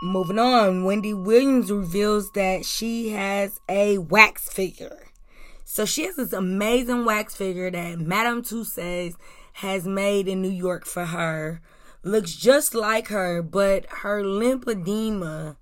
Moving 0.04 0.40
on, 0.40 0.86
Wendy 0.86 1.14
Williams 1.14 1.70
reveals 1.70 2.32
that 2.32 2.64
she 2.64 3.10
has 3.10 3.60
a 3.68 3.98
wax 3.98 4.48
figure. 4.48 5.10
So 5.66 5.84
she 5.84 6.06
has 6.06 6.16
this 6.16 6.32
amazing 6.32 7.04
wax 7.04 7.36
figure 7.36 7.70
that 7.72 8.00
Madame 8.00 8.42
Tussauds 8.42 9.16
has 9.52 9.86
made 9.86 10.30
in 10.30 10.42
New 10.42 10.48
York 10.48 10.86
for 10.86 11.08
her 11.08 11.60
looks 12.04 12.36
just 12.36 12.74
like 12.74 13.08
her, 13.10 13.42
but 13.42 13.86
her 13.88 14.24
lymphedema 14.24 15.58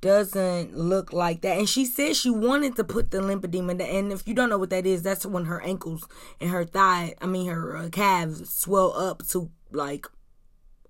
doesn't 0.00 0.76
look 0.76 1.12
like 1.12 1.40
that. 1.40 1.56
And 1.56 1.68
she 1.68 1.86
said 1.86 2.14
she 2.14 2.30
wanted 2.30 2.76
to 2.76 2.84
put 2.84 3.10
the 3.10 3.18
lymphedema, 3.18 3.80
and 3.80 4.12
if 4.12 4.28
you 4.28 4.34
don't 4.34 4.50
know 4.50 4.58
what 4.58 4.70
that 4.70 4.86
is, 4.86 5.02
that's 5.02 5.24
when 5.24 5.46
her 5.46 5.62
ankles 5.62 6.06
and 6.40 6.50
her 6.50 6.64
thigh, 6.64 7.14
I 7.20 7.26
mean 7.26 7.48
her 7.48 7.76
uh, 7.76 7.88
calves 7.88 8.50
swell 8.50 8.92
up 8.92 9.26
to 9.28 9.50
like, 9.72 10.06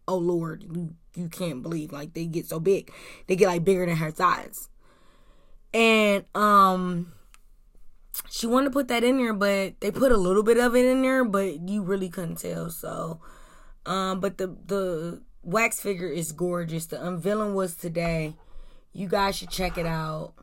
oh 0.09 0.17
Lord, 0.17 0.65
you, 0.65 0.95
you 1.15 1.29
can't 1.29 1.63
believe 1.63 1.93
like 1.93 2.15
they 2.15 2.27
get 2.27 2.47
so 2.47 2.59
big, 2.59 2.93
they 3.27 3.37
get 3.37 3.47
like 3.47 3.65
bigger 3.65 3.87
than 3.87 3.97
her 3.97 4.11
thighs, 4.11 4.69
and 5.73 6.25
um. 6.35 7.13
She 8.31 8.47
wanted 8.47 8.67
to 8.67 8.71
put 8.71 8.87
that 8.89 9.03
in 9.03 9.17
there, 9.19 9.33
but 9.33 9.81
they 9.81 9.91
put 9.91 10.13
a 10.13 10.17
little 10.17 10.45
bit 10.45 10.57
of 10.57 10.77
it 10.77 10.85
in 10.85 11.03
there, 11.03 11.25
but 11.25 11.69
you 11.69 11.83
really 11.83 12.09
couldn't 12.09 12.37
tell. 12.37 12.71
So, 12.71 13.21
um, 13.87 14.21
but 14.21 14.39
the 14.39 14.57
the 14.67 15.23
wax 15.43 15.81
figure 15.81 16.09
is 16.09 16.33
gorgeous. 16.33 16.87
The 16.87 17.05
unveiling 17.05 17.55
was 17.55 17.77
today. 17.77 18.35
You 18.93 19.09
guys 19.09 19.37
should 19.37 19.51
check 19.51 19.77
it 19.79 19.87
out. 19.87 20.35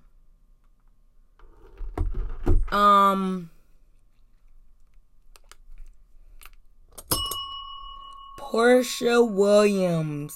Um 2.71 3.49
Porsha 8.37 9.29
Williams 9.29 10.35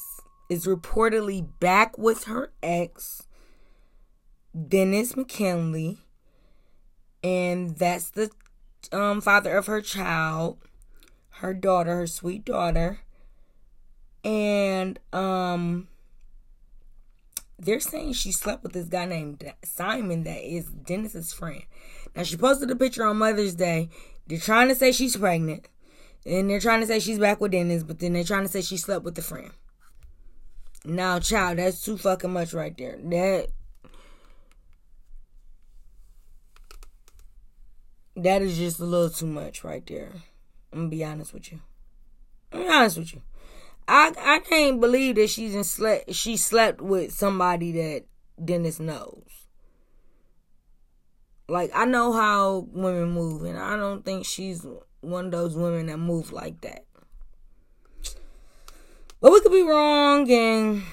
is 0.49 0.65
reportedly 0.65 1.45
back 1.59 1.97
with 1.97 2.25
her 2.25 2.53
ex, 2.63 3.23
Dennis 4.67 5.17
McKinley, 5.17 5.97
and 7.21 7.77
that's 7.77 8.11
the 8.11 8.31
um, 8.93 9.19
father 9.19 9.57
of 9.57 9.65
her 9.65 9.81
child 9.81 10.59
her 11.39 11.53
daughter, 11.53 11.95
her 11.95 12.07
sweet 12.07 12.45
daughter. 12.45 12.99
And 14.23 14.99
um 15.13 15.87
they're 17.57 17.79
saying 17.79 18.13
she 18.13 18.31
slept 18.31 18.63
with 18.63 18.73
this 18.73 18.87
guy 18.87 19.05
named 19.05 19.53
Simon 19.63 20.23
that 20.23 20.43
is 20.43 20.65
Dennis's 20.65 21.33
friend. 21.33 21.63
Now 22.15 22.23
she 22.23 22.37
posted 22.37 22.69
a 22.71 22.75
picture 22.75 23.05
on 23.05 23.17
Mother's 23.17 23.55
Day. 23.55 23.89
They're 24.27 24.39
trying 24.39 24.67
to 24.69 24.75
say 24.75 24.91
she's 24.91 25.15
pregnant. 25.15 25.67
And 26.25 26.49
they're 26.49 26.59
trying 26.59 26.81
to 26.81 26.87
say 26.87 26.99
she's 26.99 27.19
back 27.19 27.39
with 27.39 27.51
Dennis, 27.51 27.83
but 27.83 27.99
then 27.99 28.13
they're 28.13 28.23
trying 28.23 28.43
to 28.43 28.49
say 28.49 28.61
she 28.61 28.77
slept 28.77 29.05
with 29.05 29.13
the 29.15 29.21
friend. 29.21 29.51
Now, 30.83 31.19
child, 31.19 31.59
that's 31.59 31.83
too 31.83 31.97
fucking 31.97 32.33
much 32.33 32.53
right 32.53 32.75
there. 32.77 32.97
That 33.03 33.47
that 38.15 38.41
is 38.41 38.57
just 38.57 38.79
a 38.79 38.85
little 38.85 39.09
too 39.09 39.27
much 39.27 39.63
right 39.63 39.85
there. 39.85 40.11
I'm 40.75 40.81
gonna 40.81 40.89
be 40.89 41.05
honest 41.05 41.33
with 41.33 41.53
you. 41.53 41.61
I'm 42.51 42.63
be 42.63 42.67
honest 42.67 42.97
with 42.97 43.13
you. 43.13 43.21
I 43.88 44.11
I 44.19 44.39
can't 44.39 44.81
believe 44.81 45.15
that 45.15 45.29
she's 45.29 45.55
in 45.55 45.63
slept 45.63 46.13
she 46.13 46.35
slept 46.35 46.81
with 46.81 47.13
somebody 47.13 47.71
that 47.71 48.03
Dennis 48.43 48.77
knows. 48.77 49.23
Like 51.47 51.71
I 51.73 51.85
know 51.85 52.11
how 52.11 52.67
women 52.73 53.11
move, 53.11 53.43
and 53.43 53.57
I 53.57 53.77
don't 53.77 54.03
think 54.03 54.25
she's 54.25 54.67
one 54.99 55.27
of 55.27 55.31
those 55.31 55.55
women 55.55 55.85
that 55.85 55.97
move 55.97 56.33
like 56.33 56.59
that. 56.61 56.83
But 59.21 59.31
we 59.31 59.39
could 59.39 59.53
be 59.53 59.63
wrong, 59.63 60.29
and 60.29 60.83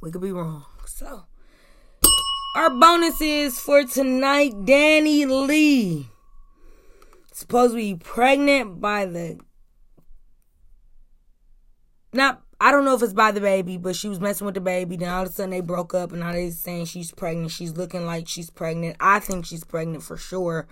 we 0.00 0.12
could 0.12 0.22
be 0.22 0.30
wrong. 0.30 0.64
So, 0.86 1.24
our 2.54 2.70
bonuses 2.70 3.58
for 3.58 3.82
tonight: 3.82 4.52
Dani 4.64 5.26
Leigh 5.26 6.06
supposed 7.38 7.72
to 7.72 7.76
be 7.76 7.94
pregnant 7.94 8.80
by 8.80 9.06
the 9.06 9.38
not 12.12 12.42
I 12.60 12.72
don't 12.72 12.84
know 12.84 12.96
if 12.96 13.02
it's 13.02 13.12
by 13.12 13.30
the 13.30 13.40
baby, 13.40 13.76
but 13.76 13.94
she 13.94 14.08
was 14.08 14.18
messing 14.18 14.44
with 14.44 14.56
the 14.56 14.60
baby. 14.60 14.96
Then 14.96 15.10
all 15.10 15.22
of 15.22 15.28
a 15.28 15.32
sudden 15.32 15.50
they 15.50 15.60
broke 15.60 15.94
up, 15.94 16.10
and 16.10 16.20
now 16.20 16.32
they're 16.32 16.50
saying 16.50 16.86
she's 16.86 17.12
pregnant. 17.12 17.52
She's 17.52 17.76
looking 17.76 18.04
like 18.04 18.26
she's 18.26 18.50
pregnant. 18.50 18.96
I 18.98 19.20
think 19.20 19.46
she's 19.46 19.62
pregnant 19.62 20.02
for 20.02 20.16
sure. 20.16 20.66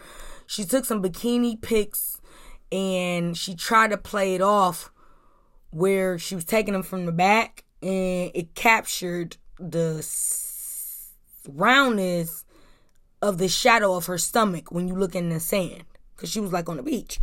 She 0.49 0.65
took 0.65 0.85
some 0.85 1.01
bikini 1.01 1.63
pics, 1.63 2.21
and 2.73 3.37
she 3.37 3.55
tried 3.55 3.91
to 3.91 3.99
play 3.99 4.35
it 4.35 4.43
off 4.43 4.91
where 5.71 6.19
she 6.19 6.35
was 6.35 6.45
taking 6.45 6.73
them 6.73 6.83
from 6.83 7.07
the 7.07 7.13
back, 7.13 7.65
and 7.81 8.33
it 8.35 8.57
captured 8.57 9.37
the 9.61 10.05
roundness 11.49 12.45
of 13.23 13.39
the 13.39 13.49
shadow 13.49 13.95
of 13.95 14.07
her 14.07 14.19
stomach 14.19 14.73
when 14.73 14.89
you 14.89 14.95
look 14.97 15.15
in 15.15 15.29
the 15.29 15.39
sand, 15.39 15.85
because 16.17 16.31
she 16.31 16.41
was 16.41 16.53
like 16.53 16.69
on 16.69 16.79
the 16.79 16.83
beach. 16.83 17.21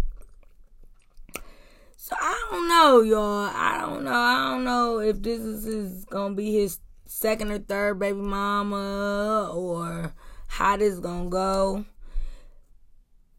So 1.97 2.15
I 2.19 2.47
don't 2.51 2.67
know, 2.67 3.01
y'all. 3.01 3.49
I 3.53 3.79
don't 3.79 4.03
know. 4.03 4.13
I 4.13 4.51
don't 4.51 4.63
know 4.63 4.99
if 4.99 5.21
this 5.21 5.39
is, 5.39 5.65
is 5.65 6.05
gonna 6.05 6.35
be 6.35 6.53
his 6.53 6.79
second 7.05 7.51
or 7.51 7.59
third 7.59 7.99
baby 7.99 8.19
mama 8.19 9.49
or 9.53 10.13
how 10.47 10.77
this 10.77 10.99
gonna 10.99 11.29
go. 11.29 11.85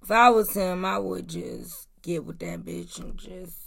If 0.03 0.11
I 0.11 0.31
was 0.31 0.55
him, 0.55 0.85
I 0.85 0.99
would 0.99 1.29
just 1.29 1.89
get 2.03 2.25
with 2.25 2.39
that 2.41 2.65
bitch 2.65 2.99
and 2.99 3.17
just 3.19 3.65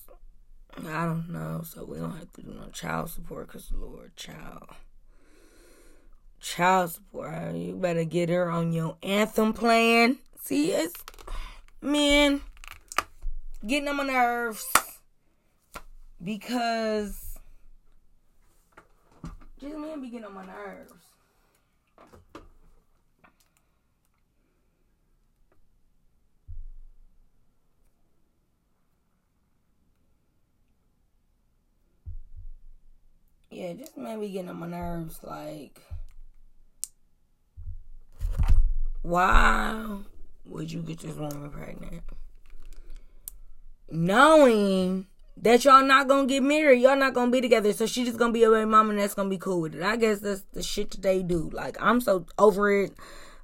I 0.85 1.05
don't 1.05 1.29
know. 1.29 1.61
So 1.63 1.85
we 1.85 1.97
don't 1.97 2.17
have 2.17 2.31
to 2.33 2.41
do 2.41 2.53
no 2.53 2.67
child 2.69 3.09
support 3.09 3.47
because 3.47 3.71
Lord, 3.71 4.15
child, 4.15 4.69
child 6.39 6.91
support. 6.91 7.55
You 7.55 7.75
better 7.75 8.03
get 8.03 8.29
her 8.29 8.49
on 8.49 8.73
your 8.73 8.97
anthem 9.01 9.53
plan. 9.53 10.17
See, 10.41 10.71
it's 10.71 11.03
man 11.81 12.41
getting 13.65 13.87
on 13.87 13.97
my 13.97 14.03
nerves 14.03 14.65
because 16.23 17.37
just 19.59 19.75
man 19.75 20.01
be 20.01 20.09
getting 20.09 20.25
on 20.25 20.33
my 20.33 20.45
nerves. 20.45 20.93
Yeah, 33.49 33.73
just 33.73 33.97
man 33.97 34.19
be 34.19 34.29
getting 34.29 34.49
on 34.49 34.59
my 34.59 34.67
nerves. 34.67 35.19
Like, 35.23 35.81
why 39.01 39.97
would 40.49 40.71
you 40.71 40.81
get 40.81 40.99
this 40.99 41.15
woman 41.15 41.49
pregnant? 41.49 42.03
Knowing 43.89 45.07
that 45.41 45.63
y'all 45.65 45.83
not 45.83 46.07
gonna 46.07 46.27
get 46.27 46.43
married, 46.43 46.81
y'all 46.81 46.95
not 46.95 47.13
gonna 47.13 47.31
be 47.31 47.41
together. 47.41 47.71
So 47.73 47.85
she 47.85 48.05
just 48.05 48.17
gonna 48.17 48.33
be 48.33 48.43
a 48.43 48.49
baby 48.49 48.65
mama 48.65 48.91
and 48.91 48.99
that's 48.99 49.13
gonna 49.13 49.29
be 49.29 49.37
cool 49.37 49.61
with 49.61 49.75
it. 49.75 49.83
I 49.83 49.95
guess 49.95 50.19
that's 50.19 50.43
the 50.53 50.63
shit 50.63 50.91
that 50.91 51.01
they 51.01 51.21
do. 51.21 51.49
Like 51.53 51.77
I'm 51.79 52.01
so 52.01 52.25
over 52.37 52.71
it. 52.71 52.93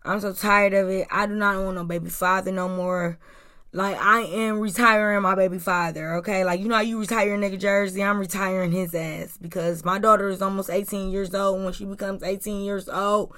I'm 0.04 0.20
so 0.20 0.34
tired 0.34 0.74
of 0.74 0.90
it. 0.90 1.08
I 1.12 1.28
do 1.28 1.36
not 1.36 1.64
want 1.64 1.76
no 1.76 1.84
baby 1.84 2.10
father 2.10 2.52
no 2.52 2.68
more. 2.68 3.18
Like 3.76 3.98
I 4.00 4.22
am 4.22 4.60
retiring 4.60 5.24
my 5.24 5.34
baby 5.34 5.58
father, 5.58 6.18
okay? 6.18 6.46
Like 6.46 6.60
you 6.60 6.68
know 6.68 6.76
how 6.76 6.82
you 6.82 7.00
retire 7.00 7.34
a 7.34 7.38
nigga 7.40 7.60
Jersey, 7.60 8.04
I'm 8.04 8.20
retiring 8.20 8.72
his 8.72 8.94
ass 8.94 9.36
because 9.42 9.84
my 9.84 9.98
daughter 9.98 10.30
is 10.30 10.44
almost 10.44 10.70
18 10.70 11.10
years 11.10 11.34
old. 11.34 11.64
When 11.64 11.74
she 11.74 11.86
becomes 11.86 12.22
18 12.22 12.64
years 12.64 12.88
old, 12.88 13.34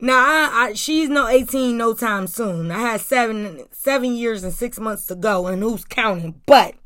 now 0.00 0.14
I, 0.16 0.50
I, 0.52 0.72
she's 0.74 1.08
no 1.08 1.26
18 1.26 1.76
no 1.76 1.92
time 1.92 2.28
soon. 2.28 2.70
I 2.70 2.78
had 2.78 3.00
seven 3.00 3.64
seven 3.72 4.14
years 4.14 4.44
and 4.44 4.52
six 4.54 4.78
months 4.78 5.06
to 5.06 5.16
go, 5.16 5.48
and 5.48 5.60
who's 5.60 5.84
counting? 5.84 6.40
But 6.46 6.76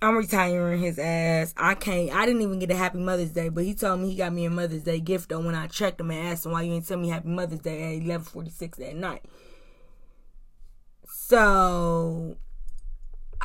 I'm 0.00 0.16
retiring 0.16 0.80
his 0.80 1.00
ass. 1.00 1.54
I 1.56 1.74
can't. 1.74 2.14
I 2.14 2.24
didn't 2.24 2.42
even 2.42 2.60
get 2.60 2.70
a 2.70 2.76
Happy 2.76 2.98
Mother's 2.98 3.32
Day, 3.32 3.48
but 3.48 3.64
he 3.64 3.74
told 3.74 3.98
me 3.98 4.10
he 4.10 4.16
got 4.16 4.32
me 4.32 4.44
a 4.44 4.50
Mother's 4.50 4.84
Day 4.84 5.00
gift 5.00 5.30
though 5.30 5.40
when 5.40 5.56
I 5.56 5.66
checked 5.66 6.00
him 6.00 6.12
and 6.12 6.28
asked 6.28 6.46
him 6.46 6.52
why 6.52 6.62
you 6.62 6.74
ain't 6.74 6.86
tell 6.86 6.98
me 6.98 7.08
Happy 7.08 7.30
Mother's 7.30 7.58
Day 7.58 7.96
at 7.96 8.02
11:46 8.04 8.80
at 8.80 8.94
night. 8.94 9.24
So 11.26 12.36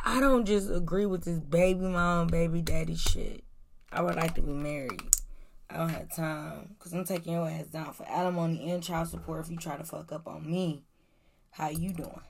I 0.04 0.20
don't 0.20 0.44
just 0.44 0.70
agree 0.70 1.06
with 1.06 1.24
this 1.24 1.38
baby 1.38 1.80
mom, 1.80 2.26
baby 2.26 2.60
daddy 2.60 2.94
shit. 2.94 3.42
I 3.90 4.02
would 4.02 4.16
like 4.16 4.34
to 4.34 4.42
be 4.42 4.52
married. 4.52 5.00
I 5.70 5.78
don't 5.78 5.88
have 5.88 6.14
time 6.14 6.74
because 6.74 6.92
I'm 6.92 7.06
taking 7.06 7.32
your 7.32 7.48
ass 7.48 7.68
down 7.68 7.94
for 7.94 8.06
alimony 8.06 8.70
and 8.70 8.82
child 8.82 9.08
support 9.08 9.40
if 9.40 9.50
you 9.50 9.56
try 9.56 9.78
to 9.78 9.84
fuck 9.84 10.12
up 10.12 10.28
on 10.28 10.46
me. 10.46 10.82
How 11.52 11.70
you 11.70 11.94
doing? 11.94 12.20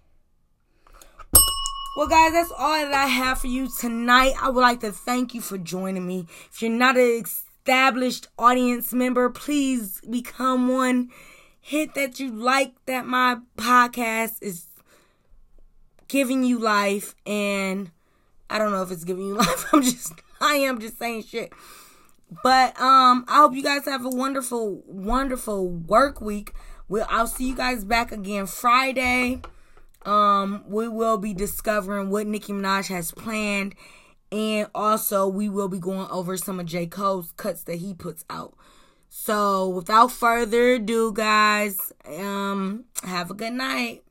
Well, 1.97 2.07
guys, 2.07 2.33
that's 2.33 2.53
all 2.57 2.85
that 2.85 2.95
I 2.95 3.07
have 3.07 3.41
for 3.41 3.49
you 3.49 3.69
tonight. 3.81 4.35
I 4.41 4.51
would 4.51 4.61
like 4.61 4.79
to 4.81 4.93
thank 4.93 5.35
you 5.35 5.41
for 5.41 5.59
joining 5.59 6.07
me. 6.07 6.29
If 6.53 6.63
you're 6.63 6.71
not 6.71 6.97
an 6.97 7.25
established 7.25 8.29
audience 8.39 8.93
member, 8.93 9.29
please 9.31 10.01
become 10.09 10.69
one. 10.69 11.11
Hit 11.61 11.95
that 11.95 12.21
you 12.21 12.31
like 12.31 12.75
that 12.87 13.05
my 13.05 13.39
podcast 13.57 14.35
is 14.43 14.70
giving 16.11 16.45
you 16.45 16.59
life, 16.59 17.15
and 17.27 17.91
I 18.49 18.59
don't 18.59 18.73
know 18.73 18.83
if 18.83 18.91
it's 18.91 19.05
giving 19.05 19.27
you 19.27 19.35
life. 19.39 19.73
I'm 19.73 19.83
just, 19.83 20.13
I 20.41 20.55
am 20.55 20.81
just 20.81 20.99
saying 20.99 21.25
shit. 21.25 21.53
But 22.43 22.81
um, 22.81 23.25
I 23.29 23.39
hope 23.39 23.55
you 23.55 23.63
guys 23.63 23.85
have 23.87 24.05
a 24.05 24.11
wonderful, 24.11 24.83
wonderful 24.87 25.69
work 25.69 26.21
week. 26.21 26.53
Well, 26.89 27.07
I'll 27.09 27.27
see 27.27 27.49
you 27.49 27.57
guys 27.57 27.85
back 27.85 28.13
again 28.13 28.47
Friday 28.47 29.43
um, 30.05 30.65
we 30.67 30.89
will 30.89 31.19
be 31.19 31.35
discovering 31.35 32.11
what 32.11 32.27
Nicki 32.27 32.53
Minaj 32.53 32.89
has 32.89 33.13
planned, 33.13 33.75
and 34.33 34.69
also 34.75 35.29
we 35.29 35.49
will 35.49 35.69
be 35.69 35.79
going 35.79 36.09
over 36.11 36.37
some 36.37 36.59
of 36.61 36.67
J. 36.67 36.87
Cole's 36.87 37.33
cuts 37.33 37.63
that 37.65 37.77
he 37.77 37.93
puts 37.95 38.25
out. 38.31 38.55
So, 39.09 39.69
without 39.69 40.13
further 40.13 40.75
ado, 40.75 41.13
guys, 41.13 41.93
um, 42.07 42.85
have 43.03 43.31
a 43.31 43.35
good 43.35 43.53
night. 43.53 44.05